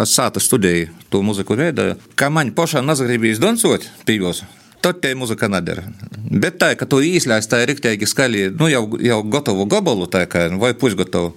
es 0.03 0.15
sāta 0.17 0.43
studēju 0.43 0.91
to 1.09 1.23
muziku 1.25 1.57
veidoju, 1.59 1.99
ka 2.19 2.31
man 2.33 2.51
pašam 2.57 2.89
nezagribīs 2.89 3.39
doncot 3.41 3.87
pīvos. 4.07 4.43
Tad 4.79 5.01
tā 5.03 5.11
mūzika 5.17 5.49
nedara. 5.51 5.83
Bet 6.29 6.55
tā, 6.61 6.69
ka 6.79 6.85
tu 6.87 7.01
īslaist, 7.03 7.49
tā 7.51 7.59
ir 7.59 7.73
rīktīgi 7.73 8.07
skaļi, 8.07 8.43
nu 8.55 8.69
jau, 8.71 8.85
jau 9.03 9.17
gatavu 9.27 9.65
gabalu, 9.67 10.07
tā 10.07 10.21
kā, 10.31 10.45
vai 10.61 10.71
pusgatavu, 10.71 11.33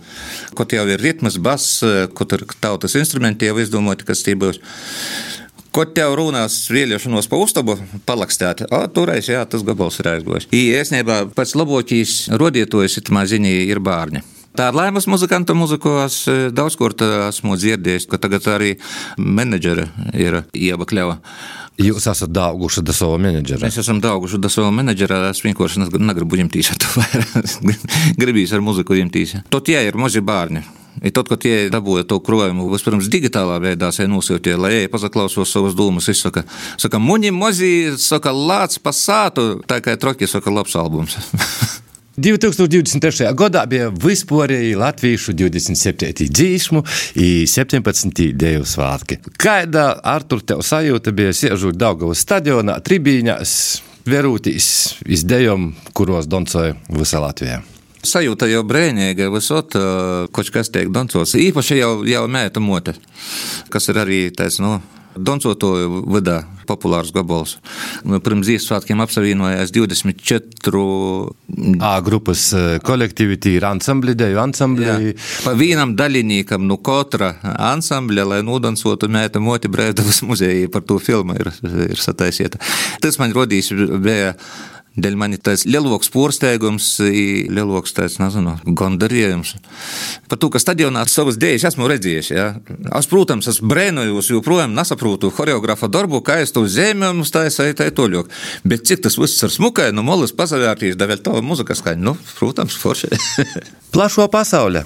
kaut 0.54 0.74
jau 0.76 0.84
ir 0.86 1.02
ritmas, 1.02 1.40
bass, 1.42 1.80
kaut 2.14 2.36
ir 2.36 2.44
tautas 2.62 2.94
instrumenti 3.00 3.50
jau 3.50 3.58
izdomāti, 3.58 4.06
kas 4.06 4.22
tī 4.22 4.36
būs. 4.38 4.62
Ko 5.72 5.86
tev 5.88 6.18
runās 6.18 6.58
vēlēšanos 6.68 7.30
pa 7.32 7.38
uztabu 7.40 7.78
palakstēt, 8.04 8.66
o, 8.68 8.82
toreiz, 8.92 9.30
jā, 9.32 9.40
tas 9.48 9.64
gabals 9.64 9.96
ir 10.02 10.10
aizgojis. 10.10 10.50
Īsnībā 10.52 11.22
pats 11.32 11.56
labākais 11.56 12.16
rodietojs 12.36 12.98
ir 13.00 13.12
maziņi 13.16 13.54
ir 13.70 13.80
bārņi. 13.80 14.20
Tā 14.52 14.66
ir 14.68 14.76
laimes 14.76 15.06
muzikantu 15.08 15.54
mūziku, 15.56 15.94
es 16.04 16.26
daudz 16.52 16.76
kur 16.76 16.92
esmu 16.92 17.56
dzirdējis, 17.56 18.04
ka 18.10 18.20
tagad 18.20 18.44
arī 18.52 18.74
menedžeri 19.16 19.86
ir 20.12 20.42
iebakļava. 20.52 21.16
Jūs 21.80 22.04
esat 22.12 22.34
dauguši 22.36 22.84
da 22.84 22.92
savu 22.92 23.16
menedžeru. 23.24 23.64
Mēs 23.64 23.80
esam 23.80 24.02
dauguši 24.04 24.42
da 24.44 24.52
savu 24.52 24.68
menedžeru, 24.76 25.22
es 25.30 25.40
vienkārši 25.40 25.86
negribu 25.96 26.36
ņemtīs 26.42 26.74
ar 26.74 26.80
to 26.84 26.92
vairāk. 26.98 27.88
Gribīs 28.20 28.52
ar 28.52 28.60
muziku 28.60 29.00
ņemtīs. 29.00 29.38
Tot 29.48 29.64
tie 29.70 29.80
ir 29.88 29.96
mazi 29.96 30.20
bārņi. 30.20 30.66
I 31.00 31.10
tad, 31.14 31.30
kad 31.30 31.40
tie 31.40 31.70
dabūja 31.72 32.04
to 32.08 32.18
krojumu, 32.24 32.68
vispirms 32.72 33.08
digitālā 33.12 33.56
veidā 33.62 33.88
nosūtīja, 33.88 34.58
lai 34.60 34.72
ej 34.82 34.90
pazaklausos 34.92 35.48
savas 35.48 35.76
domas, 35.78 36.10
izsaka, 36.12 36.44
saka, 36.76 37.00
muņi 37.00 37.32
mozi, 37.32 37.72
saka, 37.96 38.34
lāc 38.34 38.76
pasātu, 38.82 39.62
tā 39.66 39.80
kā 39.80 39.96
troki, 39.96 40.28
saka, 40.28 40.52
labs 40.52 40.76
albums. 40.76 41.16
2023. 42.12 43.30
gadā 43.32 43.62
bija 43.64 43.88
vispārēji 43.88 44.74
latviešu 44.76 45.32
27. 45.32 46.28
dzīsmu 46.28 46.82
un 46.84 47.46
17. 47.48 48.26
deju 48.36 48.66
svētki. 48.68 49.16
Kāda 49.40 49.94
Artur 50.04 50.44
tev 50.44 50.60
sajūta 50.66 51.14
bija 51.16 51.32
siežot 51.32 51.78
Daugavas 51.80 52.20
stadionā, 52.26 52.76
tribīņās, 52.84 53.54
verūtīs 54.04 54.66
izdejom, 55.08 55.72
kuros 55.96 56.28
doncoja 56.28 56.76
visa 56.92 57.22
Latvijā? 57.22 57.62
Sajūta 58.02 58.48
jau 58.50 58.64
brēnīga, 58.66 59.28
visot, 59.30 59.76
kaut 60.34 60.48
kas 60.54 60.72
tiek 60.74 60.90
dancots. 60.90 61.36
Īpaši 61.38 61.78
jau, 61.78 61.92
jau 62.08 62.24
mēta 62.26 62.62
mote, 62.62 62.96
kas 63.70 63.86
ir 63.92 64.02
arī 64.02 64.24
tāds, 64.34 64.58
nu, 64.62 64.80
Doncotoju 65.12 66.06
vidā 66.08 66.38
populārs 66.64 67.10
gabals. 67.12 67.58
Pirms 68.24 68.46
Ziemassvētkiem 68.48 69.02
apsavienojās 69.04 69.72
24 69.74 70.80
A 71.84 71.92
grupas 72.04 72.46
kolektivitāte, 72.86 73.52
ir 73.58 73.66
ansambļi, 73.68 74.14
deju 74.16 74.40
ansambļi. 74.40 75.12
Pa 75.44 75.52
vienam 75.58 75.92
daļiniekam 75.98 76.64
no 76.68 76.78
katra 76.84 77.34
ansambļa, 77.72 78.28
lai 78.34 78.40
nodancotu 78.46 79.10
mēta 79.12 79.42
moti 79.42 79.70
Brēdavas 79.72 80.22
muzejā 80.28 80.70
par 80.72 80.86
to 80.88 80.96
filmu 81.02 81.36
ir, 81.36 81.52
ir 81.90 82.00
sataisieta. 82.00 82.60
Tas 83.04 83.20
man 83.20 83.36
rodīs 83.36 83.72
bija 83.72 84.32
Dēļ 84.92 85.14
man 85.16 85.32
ir 85.32 85.40
tāds 85.40 85.64
lielāks 85.64 86.10
porsteigums, 86.12 86.86
lielāks 87.00 87.94
tāds, 87.96 88.18
nezinu, 88.20 88.58
gandarījums. 88.76 89.54
Par 90.28 90.40
to, 90.40 90.50
ka 90.52 90.60
stadionā 90.60 91.06
savas 91.08 91.38
dēļas 91.40 91.70
esmu 91.70 91.88
redzējis. 91.88 92.32
Ja? 92.34 92.48
Es, 92.98 93.08
protams, 93.08 93.48
esmu 93.48 93.70
brēnojos, 93.72 94.28
joprojām 94.34 94.76
nesaprotu 94.76 95.32
choreografa 95.32 95.88
darbu, 95.92 96.20
kā 96.26 96.42
es 96.44 96.52
to 96.52 96.66
zēmēm 96.68 97.24
uztaisīju, 97.24 97.78
tā 97.78 97.88
ir 97.88 97.96
toļok. 97.96 98.28
Bet 98.68 98.84
cik 98.88 99.06
tas 99.06 99.16
viss 99.20 99.46
ar 99.46 99.54
smukai, 99.54 99.88
no 99.96 100.04
molas 100.04 100.36
pasavērtīs, 100.36 100.98
da 101.00 101.08
vēl 101.08 101.24
tā 101.24 101.40
muzika 101.40 101.76
skaņa, 101.78 102.04
nu, 102.10 102.18
protams, 102.36 102.76
forši. 102.84 103.14
Plašo 103.94 104.28
pasauli. 104.32 104.84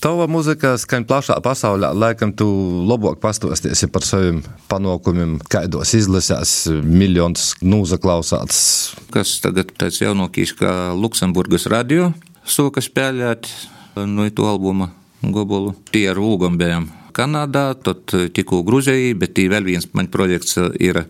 Tava 0.00 0.24
mūzika 0.32 0.78
skan 0.80 1.04
plašā 1.04 1.34
pasaulē. 1.44 1.90
Laikam, 1.92 2.30
tu 2.32 2.46
labāk 2.88 3.18
pastāstīsi 3.20 3.90
par 3.92 4.00
saviem 4.08 4.38
panākumiem, 4.70 5.34
kādos 5.52 5.92
izlasēs, 5.98 6.54
miljonus 6.88 7.50
nūzaklausāts. 7.60 8.62
Kas 9.12 9.34
tagad 9.44 9.74
tāds 9.76 10.00
jaunākais, 10.00 10.54
kā 10.56 10.94
Luksemburgas 10.96 11.68
radio, 11.68 12.14
soka 12.48 12.80
spēlēt 12.80 13.50
no 14.08 14.24
to 14.32 14.48
albuma 14.48 14.88
gabalu. 15.20 15.74
Tie 15.92 16.06
ar 16.08 16.22
Lūgam 16.22 16.56
bijām. 16.56 16.88
Kanādā, 17.12 17.66
tad 17.76 18.08
tikko 18.08 18.62
Grūzijā, 18.64 19.12
bet 19.20 19.36
vēl 19.36 19.68
viens 19.68 19.90
man 19.92 20.08
projekts 20.08 20.56
ir 20.80 21.02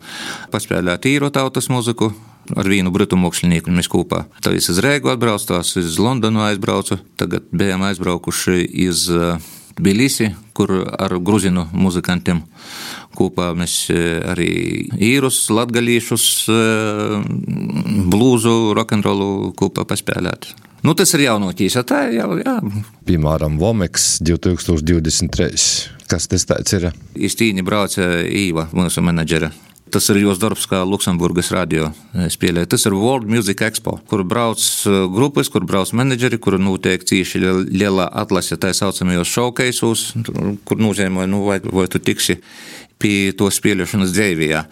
paspēlēt 0.50 1.06
īro 1.06 1.30
tautas 1.30 1.70
mūziku 1.70 2.10
ar 2.56 2.70
vienu 2.70 2.92
britu 2.94 3.18
mākslinieku 3.20 3.72
mēs 3.74 3.90
kopā. 3.90 4.24
Tad 4.44 4.58
es 4.58 4.70
uz 4.72 4.80
Rēgu 4.82 5.12
atbraucu, 5.12 5.48
tās 5.52 5.74
uz 5.80 5.98
Londonu 6.02 6.44
aizbraucu, 6.46 7.00
tagad 7.20 7.48
bijām 7.52 7.84
aizbraukuši 7.90 8.62
iz 8.86 9.06
Tbilisi, 9.80 10.30
kur 10.52 10.72
ar 10.84 11.14
gruzinu 11.24 11.64
muzikantiem 11.72 12.42
kopā 13.16 13.50
mēs 13.56 13.76
arī 14.28 14.50
īrus, 15.00 15.46
latgalīšus, 15.54 16.26
blūzu, 18.12 18.56
rokenrolu 18.76 19.54
kopā 19.56 19.86
paspēlēt. 19.88 20.50
Nu, 20.84 20.94
tas 20.96 21.12
ir 21.16 21.26
jaunotīs, 21.26 21.76
tā 21.88 22.06
jau, 22.14 22.38
jā. 22.40 22.56
Piemēram, 23.08 23.58
Vomeks 23.60 24.14
2023. 24.24 25.64
Kas 26.10 26.28
tas 26.28 26.46
ir? 26.76 26.90
Īstīni 27.16 27.64
brauca 27.64 28.06
Īva, 28.24 28.68
mūsu 28.72 29.04
menedžera. 29.04 29.52
Tas 29.90 30.06
ir 30.12 30.20
jūsu 30.22 30.40
darbs, 30.42 30.66
kā 30.70 30.80
Luksemburgas 30.86 31.50
radio. 31.54 31.90
Tas 32.12 32.84
ir 32.86 32.94
World 32.94 33.30
Music 33.30 33.62
Expo, 33.66 33.96
kur 34.10 34.22
brauc 34.28 34.62
grupas, 35.14 35.50
kur 35.50 35.66
brauc 35.66 35.90
menedžeri, 35.96 36.38
kur 36.42 36.58
notiek 36.62 37.02
cīši 37.06 37.40
liela 37.70 38.06
atlase 38.22 38.58
tā 38.60 38.72
saucamajos 38.76 39.30
showcase'os, 39.30 40.04
kur 40.68 40.82
nozīmē, 40.82 41.26
nu, 41.30 41.42
vai, 41.48 41.58
vai 41.64 41.88
tu 41.90 41.98
tiksi 42.02 42.38
pie 43.00 43.32
to 43.36 43.48
spēlēšanas 43.50 44.12
dzīvijā. 44.14 44.64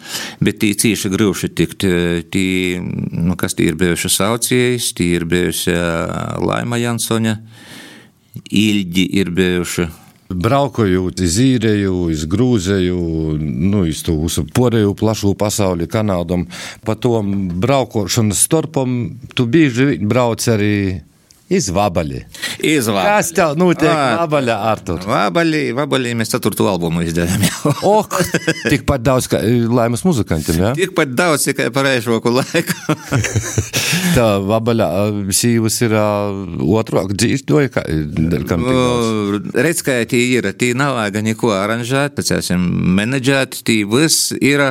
Bet 0.45 0.61
tī 0.61 0.73
cīši 0.77 1.11
grūši 1.11 1.51
tikt, 1.57 1.87
tī, 2.31 2.45
nu, 2.79 3.35
kas 3.39 3.57
tī 3.57 3.71
ir 3.71 3.79
bijuši 3.79 4.13
saucējs, 4.15 4.91
tī 4.97 5.13
ir 5.17 5.25
bijusi 5.29 5.75
Laima 6.45 6.79
Jansone, 6.81 7.39
Ilģi 8.39 9.03
ir 9.19 9.33
bijuši 9.35 9.89
Braukojot 10.29 11.19
iz 11.25 11.39
Īriju, 11.41 12.11
iz 12.13 12.27
Grūziju, 12.29 12.99
nu, 13.41 13.81
iz 13.89 14.03
to 14.05 14.13
visu 14.21 14.43
porēju 14.45 14.93
plašu 14.93 15.33
pasauli, 15.33 15.87
Kanādam, 15.89 16.45
pa 16.85 16.93
tom 16.93 17.49
braukošanas 17.57 18.43
starpam, 18.45 18.99
tu 19.33 19.47
bieži 19.49 19.97
brauc 19.97 20.45
arī 20.53 21.01
Iz 21.49 21.71
vabaļi. 21.73 22.19
Iz 22.69 22.85
vabaļi. 22.91 23.09
Kas 23.09 23.31
tev 23.33 23.55
notiek 23.57 23.89
vabaļā, 23.89 24.57
Artur? 24.69 25.01
Vabaļi, 25.09 25.61
vabaļi 25.73 26.11
mēs 26.19 26.29
ceturto 26.29 26.67
albumu 26.69 27.01
izdevām 27.07 27.41
jau. 27.47 27.73
Ok, 27.89 28.19
tikpat 28.69 29.01
daudz 29.01 29.25
kā 29.31 29.41
laimas 29.41 30.05
muzikantiem, 30.05 30.59
jā? 30.61 30.67
Ja? 30.69 30.77
Tikpat 30.77 31.15
daudz, 31.17 31.47
tikai 31.49 31.71
par 31.73 31.89
ēšoku 31.89 32.35
laiku. 32.37 32.77
Tā 34.17 34.27
vabaļā 34.45 34.91
sīvas 35.33 35.81
ir 35.87 35.97
otrāk 35.97 37.17
dzīvoja, 37.17 37.73
kā, 37.73 37.85
kam 38.49 38.69
tik 38.69 39.59
Redz, 39.65 39.81
kā 39.85 39.99
tī 40.09 40.21
ir, 40.37 40.51
tī 40.53 40.75
nav 40.77 40.99
vajag 40.99 41.21
neko 41.31 41.55
aranžēt, 41.57 42.19
pēc 42.19 42.35
esam 42.43 42.69
menedžēt, 42.99 43.63
tī 43.65 43.81
viss 43.89 44.35
ir 44.37 44.67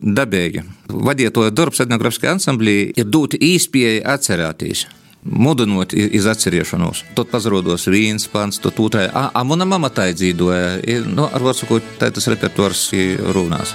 dabīgi. 0.00 0.64
Vadietoja 0.88 1.52
darbs 1.52 1.84
etnografiskajā 1.84 2.38
ansamblī 2.38 2.78
ir 2.96 3.12
dot 3.12 3.36
īspēju 3.36 4.06
atcerēties 4.16 4.88
mudinot 5.26 5.94
iz 5.96 6.26
atcerēšanos. 6.30 7.04
Tad 7.18 7.30
pazarodos 7.32 7.88
viens 7.92 8.28
pants, 8.30 8.60
tad 8.62 8.78
otrai. 8.82 9.06
A, 9.10 9.28
a 9.34 9.44
mana 9.44 9.66
mama 9.68 9.90
tā 9.92 10.08
dzīvoja. 10.14 10.80
Nu, 11.06 11.26
ar 11.26 11.44
vārdu 11.44 11.64
sakot, 11.64 11.96
tas 12.00 12.30
repertuārs 12.32 12.88
runās. 13.34 13.74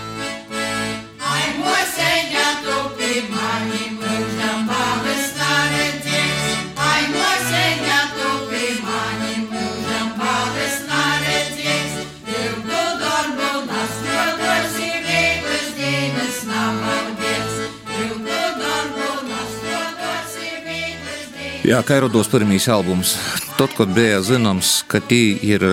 Jā, 21.72 21.78
kā 21.88 21.96
ierodos 21.96 22.28
pirmīs 22.28 22.66
albums. 22.68 23.14
Tad, 23.56 23.72
kad 23.78 23.92
bija 23.96 24.18
zināms, 24.28 24.82
ka 24.92 25.00
tī 25.00 25.38
ir 25.48 25.64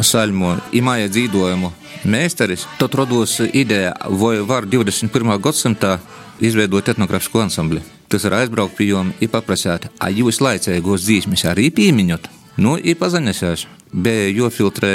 saļmu 0.00 0.54
imāja 0.78 1.10
dzīvojumu 1.12 1.68
meistaris, 2.08 2.64
tad 2.80 2.96
radās 2.96 3.34
ideja, 3.52 3.90
vai 4.08 4.38
var 4.48 4.64
21. 4.64 5.34
gadsimtā 5.44 5.98
izveidot 6.40 6.88
etnogrāfisku 6.94 7.42
ansambli. 7.44 7.82
Tas 8.08 8.24
ir 8.24 8.38
aizbraukt 8.38 8.78
pie 8.78 8.88
jums, 8.94 9.20
ir 9.20 9.28
paprasāt, 9.34 9.90
vai 10.00 10.14
jūs 10.16 10.40
laicīgos 10.40 11.04
dzīsmes 11.04 11.44
arī 11.52 11.68
pieminot. 11.76 12.32
Nu, 12.56 12.78
ir 12.80 12.96
pazanesēs. 12.96 13.66
Bija 13.92 14.32
jofiltrē, 14.32 14.94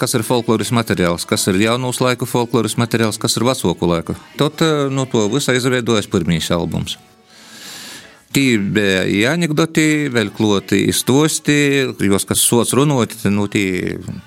kas 0.00 0.16
ir 0.16 0.24
folkloras 0.24 0.72
materiāls, 0.72 1.28
kas 1.28 1.44
ir 1.52 1.60
jaunos 1.66 2.00
laiku 2.00 2.24
folkloras 2.24 2.80
materiāls, 2.80 3.20
kas 3.20 3.36
ir 3.36 3.44
vecoku 3.44 3.92
laiku. 3.92 4.16
Tad 4.40 4.64
no 4.88 5.04
to 5.04 5.28
visā 5.28 5.52
izveidojas 5.60 6.08
pirmīs 6.08 6.48
albums. 6.56 6.96
Tī 8.30 8.44
bija 8.62 9.32
anekdoti, 9.34 10.06
vēl 10.14 10.28
kloti 10.30 10.84
stosti, 10.94 11.54
jos, 12.06 12.26
kas 12.28 12.44
sots 12.46 12.70
runot, 12.78 13.16
nu, 13.26 13.48
tī 13.50 13.64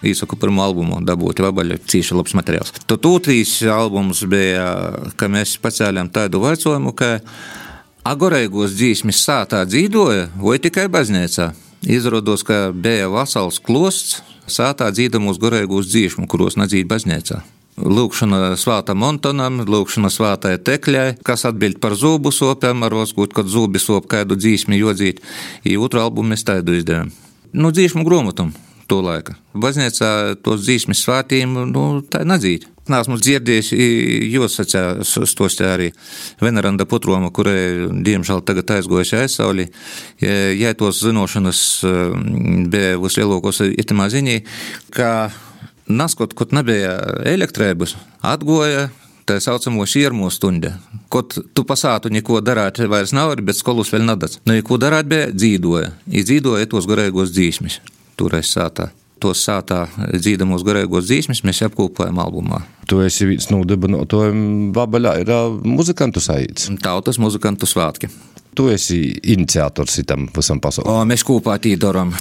īsaku 0.04 0.36
pirmo 0.42 0.66
albumu 0.66 1.00
dabūt, 1.08 1.40
vabaļu 1.46 1.78
cīši 1.88 2.18
labs 2.18 2.36
materiāls. 2.36 2.74
Tad 2.84 3.08
otrīs 3.08 3.56
albums 3.72 4.26
bija, 4.28 4.66
ka 5.16 5.32
mēs 5.32 5.56
pacēlām 5.64 6.12
tādu 6.12 6.44
vaicojumu, 6.44 6.92
ka 7.00 7.14
agoreigos 8.04 8.76
dzīsmis 8.76 9.24
sātā 9.24 9.64
dzīdoja 9.64 10.34
vai 10.36 10.60
tikai 10.60 10.90
baznīcā. 10.92 11.54
Izrādās, 11.88 12.44
ka 12.44 12.74
bija 12.76 13.08
vasals 13.12 13.64
klosts, 13.64 14.20
sātā 14.52 14.92
dzīdamos 14.92 15.40
goreigos 15.40 15.88
dzīšmu, 15.88 16.28
kuros 16.28 16.60
nedzīd 16.60 16.92
baznīcā. 16.92 17.40
Lūkšana 17.74 18.54
svāta 18.60 18.94
montonam, 18.94 19.64
lūkšana 19.66 20.12
svātai 20.14 20.60
tekļai, 20.62 21.08
kas 21.26 21.48
atbild 21.50 21.80
par 21.82 21.96
zūbu 21.98 22.30
sopēm, 22.30 22.84
ar 22.86 22.94
oskūt, 23.02 23.34
kad 23.34 23.50
zūbi 23.50 23.82
sop 23.82 24.06
kādu 24.12 24.38
dzīsmi 24.38 24.78
jodzīt. 24.78 25.24
I 25.66 25.80
otru 25.82 26.04
albumu 26.04 26.36
mēs 26.36 26.46
tādu 26.46 26.78
izdevām. 26.78 27.10
Nu, 27.54 27.72
dzīšmu 27.74 28.06
gromotam 28.06 28.52
to 28.90 29.00
laika. 29.02 29.34
Baznīcā 29.58 30.36
tos 30.46 30.62
dzīsmes 30.68 31.02
svātīm, 31.02 31.56
nu, 31.72 31.88
tā 32.06 32.22
nedzīt. 32.28 32.68
Nāsmu 32.92 33.16
dzirdējis, 33.16 33.70
jūs 34.28 34.58
sacījāt 34.60 35.62
arī 35.64 35.88
Veneranda 36.44 36.86
Putroma, 36.90 37.32
kurai, 37.34 37.88
diemžēl, 38.06 38.44
tagad 38.44 38.74
aizgojusi 38.76 39.16
aizsauli. 39.22 39.70
Ja 40.60 40.76
tos 40.76 41.00
zinošanas 41.02 41.64
bija 42.74 43.00
vislielākos 43.00 43.64
itamā 43.72 44.10
ziņā, 44.12 44.38
ka 44.94 45.14
Naskot, 45.88 46.34
kad 46.38 46.54
nebija 46.56 46.96
elektrības, 47.28 47.98
atgoja 48.24 48.88
tā 49.28 49.38
saucamo 49.44 49.86
šķirmo 49.88 50.30
stundu. 50.32 50.72
Kad 51.12 51.36
tu 51.56 51.66
pasātu 51.68 52.12
neko 52.14 52.42
darāt, 52.44 52.82
vairs 52.90 53.14
nav, 53.16 53.36
bet 53.44 53.60
skolas 53.60 53.92
vēl 53.94 54.06
nedats. 54.08 54.40
Nu, 54.48 54.56
ko 54.66 54.80
darāt, 54.82 55.08
bija 55.12 55.30
dzīvoja. 55.32 55.94
Dzīvoja 56.08 56.70
tos 56.72 56.88
garīgos 56.90 57.34
dzīsmis, 57.36 57.80
toreiz 58.20 58.52
sātā. 58.52 58.90
Tos 59.24 59.44
sātā 59.46 59.86
dzīdamos 60.12 60.66
garīgos 60.68 61.08
dzīsmis 61.08 61.44
mēs 61.48 61.64
apkopojam 61.68 62.20
albumā. 62.20 62.64
Tu 62.90 63.00
esi 63.06 63.28
viens 63.30 63.50
no 63.54 63.64
dibinātājiem, 63.68 64.44
Vabaļā 64.76 65.16
ir 65.24 65.34
muzikantu 65.68 66.24
saīts. 66.24 66.70
Tautas 66.84 67.20
muzikantu 67.22 67.70
svātki. 67.70 68.12
Tu 68.54 68.68
esi 68.70 69.00
iniciators 69.34 69.96
tam 70.06 70.28
visam 70.36 70.60
pasaulē. 70.62 71.00
Mēs 71.10 71.24
kopā 71.26 71.56
tīdoram 71.62 72.12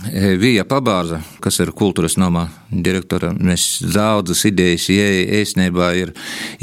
Vija 0.41 0.65
Pabāza, 0.69 1.19
kas 1.45 1.59
ir 1.61 1.75
kultūras 1.77 2.17
nomā 2.17 2.47
direktora. 2.73 3.35
Mēs 3.37 3.83
daudzas 3.93 4.47
idejas, 4.49 4.87
ja 4.89 5.11
ēsnībā 5.43 5.91
ir 6.01 6.15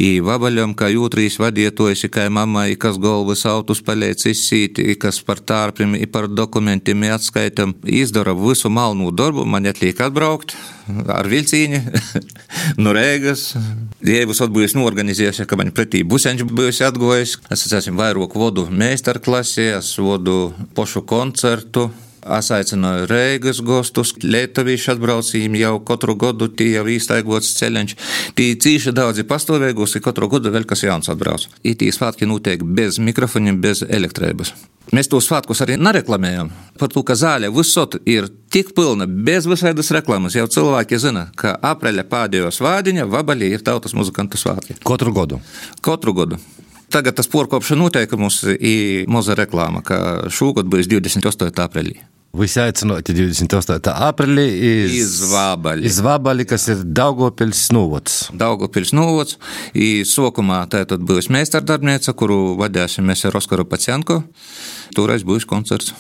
i 0.01 0.09
vabaļam, 0.25 0.73
kā 0.77 0.89
jūtrīs 0.89 1.37
vadietojis, 1.41 2.07
kā 2.09 2.25
mammai, 2.33 2.73
kas 2.81 2.97
galvas 3.01 3.45
autus 3.49 3.83
paliec 3.85 4.25
izsīt, 4.31 4.81
kas 5.01 5.21
par 5.21 5.43
tārpim, 5.45 5.93
par 6.09 6.25
dokumentiem 6.33 7.05
atskaitam. 7.13 7.75
Izdara 7.85 8.33
visu 8.33 8.73
malnu 8.73 9.13
darbu, 9.13 9.45
man 9.45 9.69
atliek 9.69 10.01
atbraukt 10.01 10.57
ar 11.13 11.29
vilcīni 11.29 11.83
no 12.81 12.97
Rēgas. 12.97 13.51
Dievs 13.99 14.39
atbūjis 14.45 14.77
norganizējuši, 14.79 15.43
ka 15.43 15.57
man 15.59 15.73
pretī 15.75 16.05
buseņš 16.07 16.45
bijusi 16.47 16.85
atgojis. 16.87 17.33
Es 17.51 17.65
esmu 17.67 17.99
vairāk 17.99 18.37
vodu 18.39 18.63
meistarklasi, 18.71 19.73
es 19.75 19.89
vodu 19.99 20.53
pošu 20.75 21.03
koncertu. 21.03 21.89
Es 22.19 22.49
aicināju 22.51 23.07
Rīgas 23.07 23.61
gostus, 23.63 24.11
Lietuviešu 24.23 24.91
atbraucījiem 24.95 25.55
jau 25.59 25.75
katru 25.87 26.17
gadu, 26.19 26.49
tie 26.51 26.73
jau 26.73 26.83
īstaigots 26.91 27.53
ceļš. 27.59 27.95
Tie 28.35 28.49
cīši 28.59 28.93
daudzi 28.95 29.23
pastāvēgos, 29.29 29.95
ir 29.95 30.03
katru 30.03 30.27
gadu 30.31 30.51
vēl 30.51 30.67
kas 30.67 30.83
jauns 30.83 31.11
atbrauc. 31.11 31.47
Itī 31.63 31.91
svētki 31.95 32.27
notiek 32.27 32.63
bez 32.63 32.99
mikrofoniem, 32.99 33.61
bez 33.63 33.85
elektrības. 33.87 34.53
Mēs 34.95 35.07
tos 35.09 35.27
svētkus 35.29 35.61
arī 35.61 35.75
nereklamējam. 35.77 36.49
Par 36.81 36.89
to, 36.89 37.03
ka 37.05 37.13
zāle 37.13 37.51
visot 37.53 37.99
ir 38.09 38.25
tik 38.49 38.73
pilna, 38.75 39.05
bez 39.05 39.45
visādas 39.47 39.91
reklāmas. 39.93 40.35
Jau 40.35 40.47
cilvēki 40.49 40.97
zina, 40.99 41.27
ka 41.37 41.53
apreļa 41.71 42.07
pēdējos 42.09 42.57
vādiņa 42.65 43.05
vabaļī 43.11 43.53
ir 43.53 43.65
tautas 43.65 43.93
muzikantu 43.93 44.41
svētki. 44.41 44.79
Katru 44.81 45.13
gadu? 45.13 45.43
Katru 45.85 46.15
gadu. 46.17 46.41
Tagad 46.89 47.19
tas 47.19 47.27
porkopšana 47.29 47.83
noteikumus 47.83 48.43
ir 48.57 49.09
maza 49.11 49.35
reklāma, 49.37 49.83
ka 49.85 50.29
šogad 50.33 50.69
būs 50.71 50.89
28. 50.89 51.51
aprīlī. 51.65 51.99
Visi 52.39 52.59
aicināti 52.61 53.13
28. 53.17 53.89
aprīlī 54.05 54.45
iz, 54.53 54.95
iz 54.99 55.13
Vābaļi. 55.31 55.85
Iz 55.89 55.97
Vābaļi, 56.05 56.45
kas 56.49 56.67
ir 56.69 56.83
Daugopils 56.85 57.63
novots. 57.73 58.19
Daugopils 58.37 58.93
novots. 58.93 59.39
Sokumā 60.05 60.59
tātad 60.69 61.01
būs 61.09 61.31
meistardarbniece, 61.33 62.13
kuru 62.13 62.53
vadīsim 62.59 63.09
mēs 63.09 63.25
ar 63.25 63.37
Oskaru 63.41 63.65
Pacienko. 63.69 64.21
Toreiz 64.93 65.25
būs 65.25 65.49
koncerts. 65.49 65.95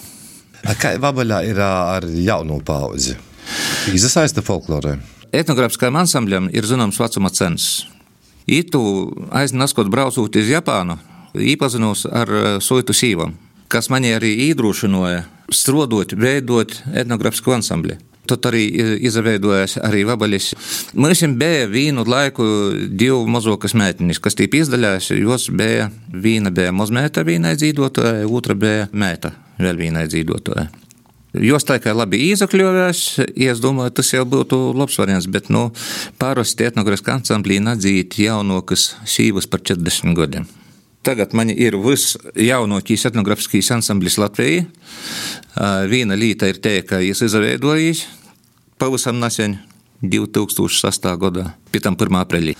A 0.69 0.77
kā 0.77 0.93
Vābaļā 1.01 1.43
ir 1.49 1.61
ar 1.65 2.05
jauno 2.05 2.59
pauzi? 2.65 3.17
Izasaista 3.89 4.45
folklorē. 4.45 4.99
Etnogrāfiskajam 5.33 5.97
ansambļam 6.03 6.49
ir 6.53 6.65
zināms 6.69 7.01
vecuma 7.01 7.33
cens. 7.33 7.87
Itu 8.49 8.81
aiznaskot 9.29 9.91
braucot 9.93 10.35
uz 10.35 10.49
Japānu, 10.49 10.97
iepazinos 11.37 12.07
ar 12.09 12.31
Soitu 12.65 12.95
Sīvam, 12.97 13.35
kas 13.69 13.91
mani 13.93 14.15
arī 14.15 14.31
iedrošināja 14.49 15.27
strodot, 15.53 16.15
veidot 16.17 16.73
etnogrāfisku 16.89 17.53
ansambli. 17.53 17.99
Tad 18.29 18.45
arī 18.45 18.63
izveidojas 19.05 19.77
arī 19.81 20.03
vabaļs. 20.05 20.49
Mums 20.97 21.23
bija 21.37 21.69
vienu 21.69 22.05
laiku 22.05 22.45
divu 22.89 23.23
mazokas 23.29 23.73
meitenes, 23.77 24.21
kas 24.21 24.37
tīp 24.37 24.57
izdaļās, 24.59 25.11
jos 25.17 25.49
bija 25.49 25.89
viena 26.13 26.53
bija 26.53 26.73
mazmēta 26.73 27.25
vienai 27.25 27.55
dzīvotāja, 27.57 28.27
otra 28.29 28.57
bija 28.57 28.89
mēta 28.93 29.33
vēl 29.61 29.81
vienai 29.81 30.05
dzīvotāja. 30.09 30.69
Jos 31.39 31.63
tā 31.63 31.77
kā 31.79 31.93
labi 31.95 32.19
izakļuvās, 32.33 33.01
es 33.31 33.61
domāju, 33.63 33.93
tas 33.99 34.11
jau 34.11 34.25
būtu 34.27 34.57
labs 34.75 34.97
variants, 34.99 35.27
bet, 35.31 35.47
nu, 35.53 35.69
parasti 36.19 36.67
etnogrāfiskā 36.67 37.15
ansamblī 37.15 37.61
nadzīt 37.63 38.17
jaunokas 38.19 38.89
sīvas 39.07 39.47
par 39.47 39.63
40 39.63 40.17
gadiem. 40.17 40.49
Tagad 41.07 41.31
man 41.37 41.47
ir 41.53 41.77
visjaunākais 41.79 43.07
etnogrāfiskais 43.07 43.71
ansamblis 43.71 44.19
Latvijā. 44.19 44.65
Viena 45.87 46.17
lieta 46.19 46.49
ir 46.51 46.59
te, 46.59 46.81
ka 46.83 46.99
es 46.99 47.23
izveidojis 47.23 48.03
pavisam 48.79 49.19
nesen. 49.19 49.57
2006. 50.01 51.07
gadā, 51.19 51.45
pēc 51.73 51.85
tam 51.85 51.97
1. 51.99 52.19
aprīlī. 52.21 52.55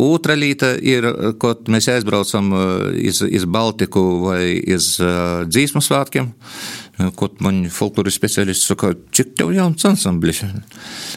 Otra 0.00 0.36
lieta 0.38 0.72
ir, 0.76 1.06
kad 1.42 1.68
mēs 1.68 1.90
aizbraucam 1.92 2.52
iz, 2.96 3.20
iz 3.26 3.44
Baltiku 3.44 4.04
vai 4.24 4.54
iz 4.56 4.94
uh, 5.02 5.42
dzīsmu 5.48 5.82
svētkiem, 5.84 6.30
kad 7.16 7.44
man 7.44 7.62
folkloras 7.72 8.16
speciālists 8.18 8.68
saka, 8.70 8.92
cik 9.16 9.34
tev 9.38 9.52
jauns 9.56 9.84
ansamblis. 9.88 10.42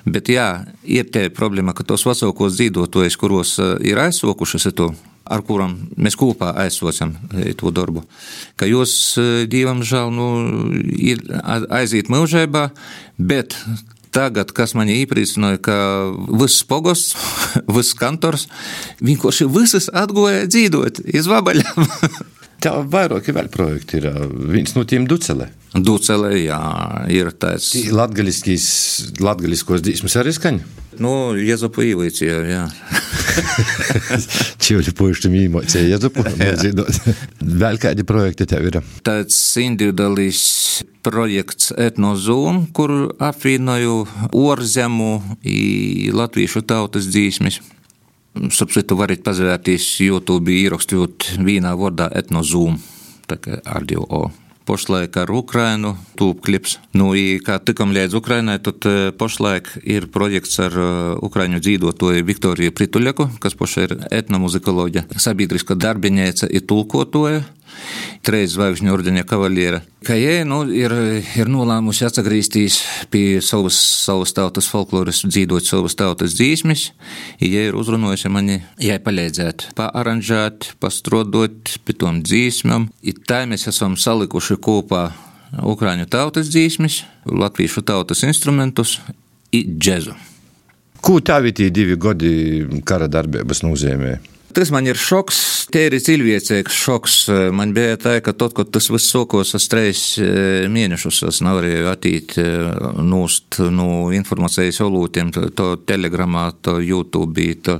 Bet 0.07 0.31
jā, 0.31 0.65
ir 0.83 1.09
te 1.11 1.27
problēma, 1.33 1.75
ka 1.75 1.85
tos 1.87 2.05
vecākos 2.07 2.55
dzīvotojus, 2.59 3.19
kuros 3.19 3.57
ir 3.83 3.99
aizsokušas 4.03 4.69
to, 4.77 4.91
ar 5.23 5.43
kurām 5.47 5.75
mēs 5.95 6.17
kopā 6.19 6.51
aizsocam 6.63 7.15
to 7.59 7.71
darbu. 7.75 8.03
Ka 8.59 8.67
jūs, 8.67 9.15
dievam 9.51 9.83
žēl, 9.87 10.11
nu, 10.15 10.29
aiziet 11.71 12.11
mūžībā, 12.11 12.69
bet 13.17 13.57
tagad, 14.13 14.53
kas 14.55 14.75
man 14.77 14.91
iepriecināja, 14.91 15.59
ka 15.63 15.77
viss 16.41 16.63
pogosts, 16.69 17.17
viss 17.75 17.97
kantors, 17.97 18.47
vienkārši 19.03 19.49
visas 19.51 19.89
atgoja 19.93 20.45
dzīvot 20.49 21.03
iz 21.13 21.29
vabaļām. 21.31 21.89
Tev 22.63 22.85
vairāki 22.93 23.33
vēl 23.35 23.49
projekti 23.51 23.99
ir 23.99 24.07
viens 24.53 24.71
no 24.77 24.85
tiem 24.87 25.03
Ducelē. 25.09 25.49
Ducelē, 25.73 26.31
jā, 26.45 26.61
ir 27.11 27.33
tāds. 27.35 27.73
Latgaliskos 27.91 29.83
dzīsmas 29.83 30.15
arī 30.21 30.31
skaņa? 30.37 30.71
Nu, 31.01 31.33
Jezupu 31.35 31.83
īvīcija, 31.89 32.39
jā. 32.47 32.63
Čivļu 34.63 34.93
puišķim 34.97 35.35
īmocīja 35.43 35.95
Jezupu 35.95 36.25
dzīdot. 36.27 36.99
Vēl 37.63 37.79
kādi 37.81 38.05
projekti 38.07 38.47
tev 38.49 38.67
ir? 38.69 38.79
Tāds 39.05 39.37
individuālis 39.61 40.43
projekts 41.05 41.73
Etnozūm, 41.75 42.67
kur 42.75 42.93
apvienoju 43.21 43.97
orzemu 44.39 45.11
i 45.43 46.11
latviešu 46.15 46.63
tautas 46.67 47.09
dzīsmis. 47.11 47.59
Subsitu 48.53 48.97
varat 48.97 49.21
pazvērties 49.25 49.89
YouTube 50.01 50.53
ierakstot 50.55 51.35
vienā 51.45 51.75
vārdā 51.77 52.09
etnozūm, 52.17 52.79
tā 53.29 53.37
kā 53.41 53.59
ar 53.61 53.85
divu 53.85 54.07
O. 54.09 54.23
Pašlaik 54.63 55.17
ar 55.19 55.31
Ukrainu 55.33 55.95
tūp 56.19 56.43
klips. 56.45 56.77
Nu, 56.95 57.11
i, 57.17 57.39
kā 57.43 57.57
tikam 57.59 57.91
līdz 57.95 58.15
Ukrainai, 58.19 58.59
tad 58.63 58.85
pašlaik 59.19 59.73
ir 59.83 60.07
projekts 60.13 60.61
ar 60.63 60.77
Ukraiņu 61.23 61.59
dzīvotoju 61.63 62.23
Viktoriju 62.27 62.75
Prituļaku, 62.75 63.27
kas 63.43 63.57
paša 63.59 63.87
ir 63.87 63.97
etnomuzikoloģija, 64.23 65.09
sabiedriska 65.19 65.75
darbinēca 65.75 66.47
ir 66.47 66.63
tulkotoja 66.69 67.43
trīs 68.25 68.53
zvaigžņu 68.55 68.93
ordeņa 68.93 69.23
kavaliera. 69.27 69.81
Kā 70.03 70.17
jē, 70.19 70.43
nu, 70.47 70.61
ir, 70.71 70.93
ir 71.37 71.51
nolēmusi 71.51 72.05
atgriezties 72.07 72.79
pie 73.13 73.39
savas, 73.43 73.77
savas 73.77 74.35
tautas 74.35 74.67
folkloras, 74.71 75.23
dzīvot 75.27 75.67
savas 75.67 75.95
tautas 75.99 76.35
dzīsmes, 76.37 76.89
ja 77.43 77.67
ir 77.69 77.77
uzrunājusi 77.79 78.31
mani, 78.33 78.61
jai 78.83 78.99
palīdzēt, 79.03 79.69
paaranžēt, 79.79 80.73
pastrodot 80.83 81.77
pie 81.85 81.97
tom 81.99 82.23
dzīsmam. 82.25 82.89
I 83.03 83.15
tā 83.15 83.43
mēs 83.49 83.69
esam 83.71 83.99
salikuši 83.99 84.59
kopā 84.63 85.11
Ukrāņu 85.53 86.07
tautas 86.09 86.47
dzīsmes, 86.49 87.03
latviešu 87.29 87.83
tautas 87.85 88.23
instrumentus 88.25 88.97
un 89.53 89.75
džezu. 89.77 90.15
Ko 91.03 91.19
tavi 91.19 91.51
tie 91.53 91.67
divi 91.69 91.97
gadi 91.99 92.31
kara 92.87 93.09
darbības 93.11 93.61
nozīmē? 93.65 94.15
Tas 94.53 94.69
man 94.73 94.85
ir 94.85 94.99
šoks, 94.99 95.37
tīri 95.73 95.97
cilvēcīgs 96.03 96.75
šoks. 96.77 97.15
Man 97.55 97.73
bija 97.73 97.97
tā, 98.01 98.17
ka 98.21 98.35
tad, 98.37 98.53
kad 98.57 98.69
tas 98.73 98.89
viss 98.93 99.09
sākās 99.13 99.55
ar 99.57 99.65
trīs 99.71 100.03
mēnešus, 100.69 101.23
es 101.29 101.41
nevarēju 101.45 101.89
attīt 101.89 102.35
nūst 102.37 103.59
no 103.63 103.71
nu, 103.79 103.87
informācijas 104.13 104.81
olūtiem, 104.85 105.31
to, 105.33 105.69
telegramā, 105.89 106.51
to 106.61 106.77
YouTube. 106.83 107.49
To, 107.65 107.79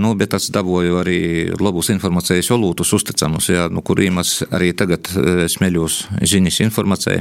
Nu, 0.00 0.14
bet 0.16 0.32
es 0.32 0.46
dabūju 0.48 0.94
arī 1.02 1.18
labus 1.60 1.90
informācijas 1.92 2.48
olūtus, 2.54 2.94
uzticamus, 2.96 3.50
jā, 3.52 3.66
no 3.68 3.82
nu, 3.82 3.84
kuriem 3.84 4.22
es 4.22 4.38
arī 4.48 4.70
tagad 4.72 5.10
smeļos 5.52 6.06
ziņas 6.24 6.62
informācijai. 6.64 7.20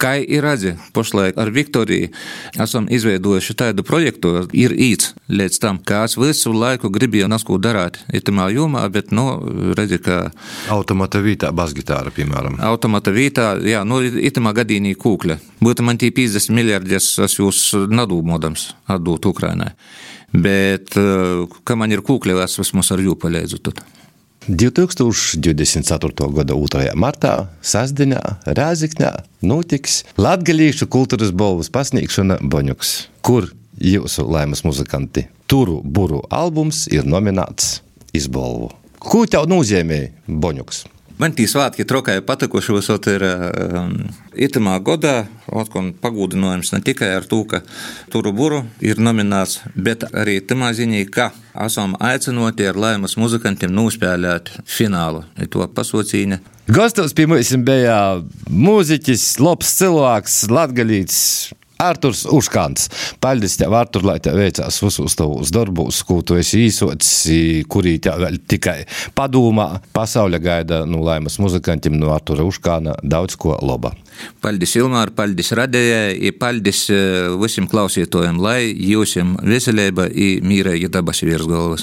Kā 0.00 0.16
ir 0.18 0.42
redzi, 0.42 0.72
pašlaik 0.94 1.36
ar 1.38 1.50
Viktoriju 1.54 2.08
esam 2.60 2.88
izveidojuši 2.90 3.54
tādu 3.60 3.84
projektu, 3.86 4.32
ir 4.52 4.74
īts 4.74 5.12
līdz 5.30 5.60
tam, 5.62 5.78
kā 5.78 6.02
es 6.08 6.16
visu 6.18 6.50
laiku 6.54 6.90
gribēju 6.92 7.28
nasko 7.30 7.60
darīt 7.62 8.00
itamā 8.14 8.48
jomā, 8.54 8.82
bet, 8.92 9.12
nu, 9.14 9.26
redzi, 9.78 10.00
ka. 10.02 10.18
Automata 10.74 11.22
vītā, 11.22 11.52
basgitāra, 11.54 12.10
piemēram. 12.14 12.58
Automata 12.66 13.14
vītā, 13.14 13.52
jā, 13.62 13.84
nu, 13.86 14.02
itamā 14.02 14.54
gadījumā 14.58 14.96
kūkļa. 14.98 15.38
Būtu 15.64 15.86
man 15.86 16.00
tie 16.02 16.10
50 16.14 16.54
miljardus, 16.58 17.12
es 17.22 17.38
jūs 17.38 17.64
nadūmodams 17.88 18.72
atdot 18.90 19.30
Ukrainai. 19.30 19.72
Bet, 20.34 20.96
kā 21.62 21.78
man 21.78 21.94
ir 21.94 22.02
kūkļa, 22.02 22.42
es 22.48 22.58
vismaz 22.58 22.90
ar 22.90 23.02
jū 23.04 23.14
palīdzu. 23.14 23.62
Tad. 23.62 23.84
2024. 24.48 26.28
gada 26.36 26.52
2. 26.52 26.92
martā 27.00 27.48
Sasdiņā, 27.64 28.20
Rāzikņā 28.44 29.12
notiks 29.40 30.02
Latgalīšu 30.20 30.88
kultūras 30.92 31.32
balvas 31.32 31.72
pasniegšana 31.72 32.42
Boņuks, 32.44 32.90
kur 33.24 33.48
jūsu 33.80 34.26
laimes 34.28 34.64
muzikanti 34.68 35.30
Turu 35.48 35.80
Buru 35.80 36.20
albums 36.28 36.84
ir 36.92 37.08
nominēts 37.08 37.80
izbalvu. 38.12 38.68
Ko 39.00 39.24
tev 39.24 39.48
nozīmē 39.48 40.10
Boņuks? 40.28 40.84
Man 41.14 41.30
tie 41.30 41.46
svētki 41.46 41.84
trokai 41.86 42.16
patikuši, 42.26 42.72
visot 42.74 43.06
ir 43.06 43.22
um, 43.22 43.92
itamā 44.34 44.74
godā, 44.82 45.28
otkon 45.46 45.92
pagūdinājums 46.02 46.72
ne 46.74 46.80
tikai 46.82 47.12
ar 47.14 47.28
to, 47.30 47.44
ka 47.46 47.60
turu 48.10 48.32
buru 48.34 48.64
ir 48.82 48.98
nominēts, 48.98 49.60
bet 49.78 50.08
arī 50.10 50.40
tamā 50.42 50.72
ziņā, 50.74 51.04
ka 51.14 51.28
esam 51.66 51.94
aicinoti 52.02 52.66
ar 52.66 52.80
laimas 52.80 53.14
muzikantiem 53.20 53.70
nospēlēt 53.76 54.50
finālu, 54.66 55.22
ir 55.38 55.52
to 55.54 55.62
pasaucīņa. 55.76 56.40
Gastos 56.74 57.14
pie 57.14 57.28
mums 57.30 57.52
bija 57.62 57.98
mūziķis, 58.50 59.28
labs 59.44 59.70
cilvēks, 59.78 60.40
latgalīts, 60.50 61.20
Arturs 61.82 62.24
Uškants. 62.30 62.88
Paldies 63.20 63.56
tev, 63.58 63.74
Artur, 63.74 64.04
lai 64.06 64.18
tev 64.22 64.38
veicās 64.38 64.78
visos 64.84 65.16
tavos 65.18 65.50
darbos, 65.54 66.02
ko 66.06 66.20
tu 66.22 66.38
esi 66.38 66.62
īsots, 66.68 67.10
kurī 67.70 67.96
tev 68.02 68.22
vēl 68.22 68.38
tikai 68.48 68.84
padomā. 69.16 69.80
Pasauļa 69.96 70.40
gaida 70.42 70.84
no 70.84 71.00
nu, 71.00 71.02
laimas 71.08 71.40
muzikantiem 71.42 71.98
no 71.98 72.12
Artura 72.14 72.46
Uškāna 72.46 72.94
daudz 73.02 73.34
ko 73.40 73.58
laba. 73.58 73.94
Paldies 74.44 74.76
Ilmār, 74.78 75.10
paldies 75.16 75.50
Radējai, 75.58 76.30
paldies 76.38 76.84
visiem 77.40 77.66
klausītājiem, 77.70 78.38
lai 78.38 78.70
jūsim 78.70 79.34
veselība 79.42 80.06
un 80.06 80.46
mīrēja 80.46 80.92
dabas 80.94 81.24
virs 81.26 81.48
galvas. 81.50 81.82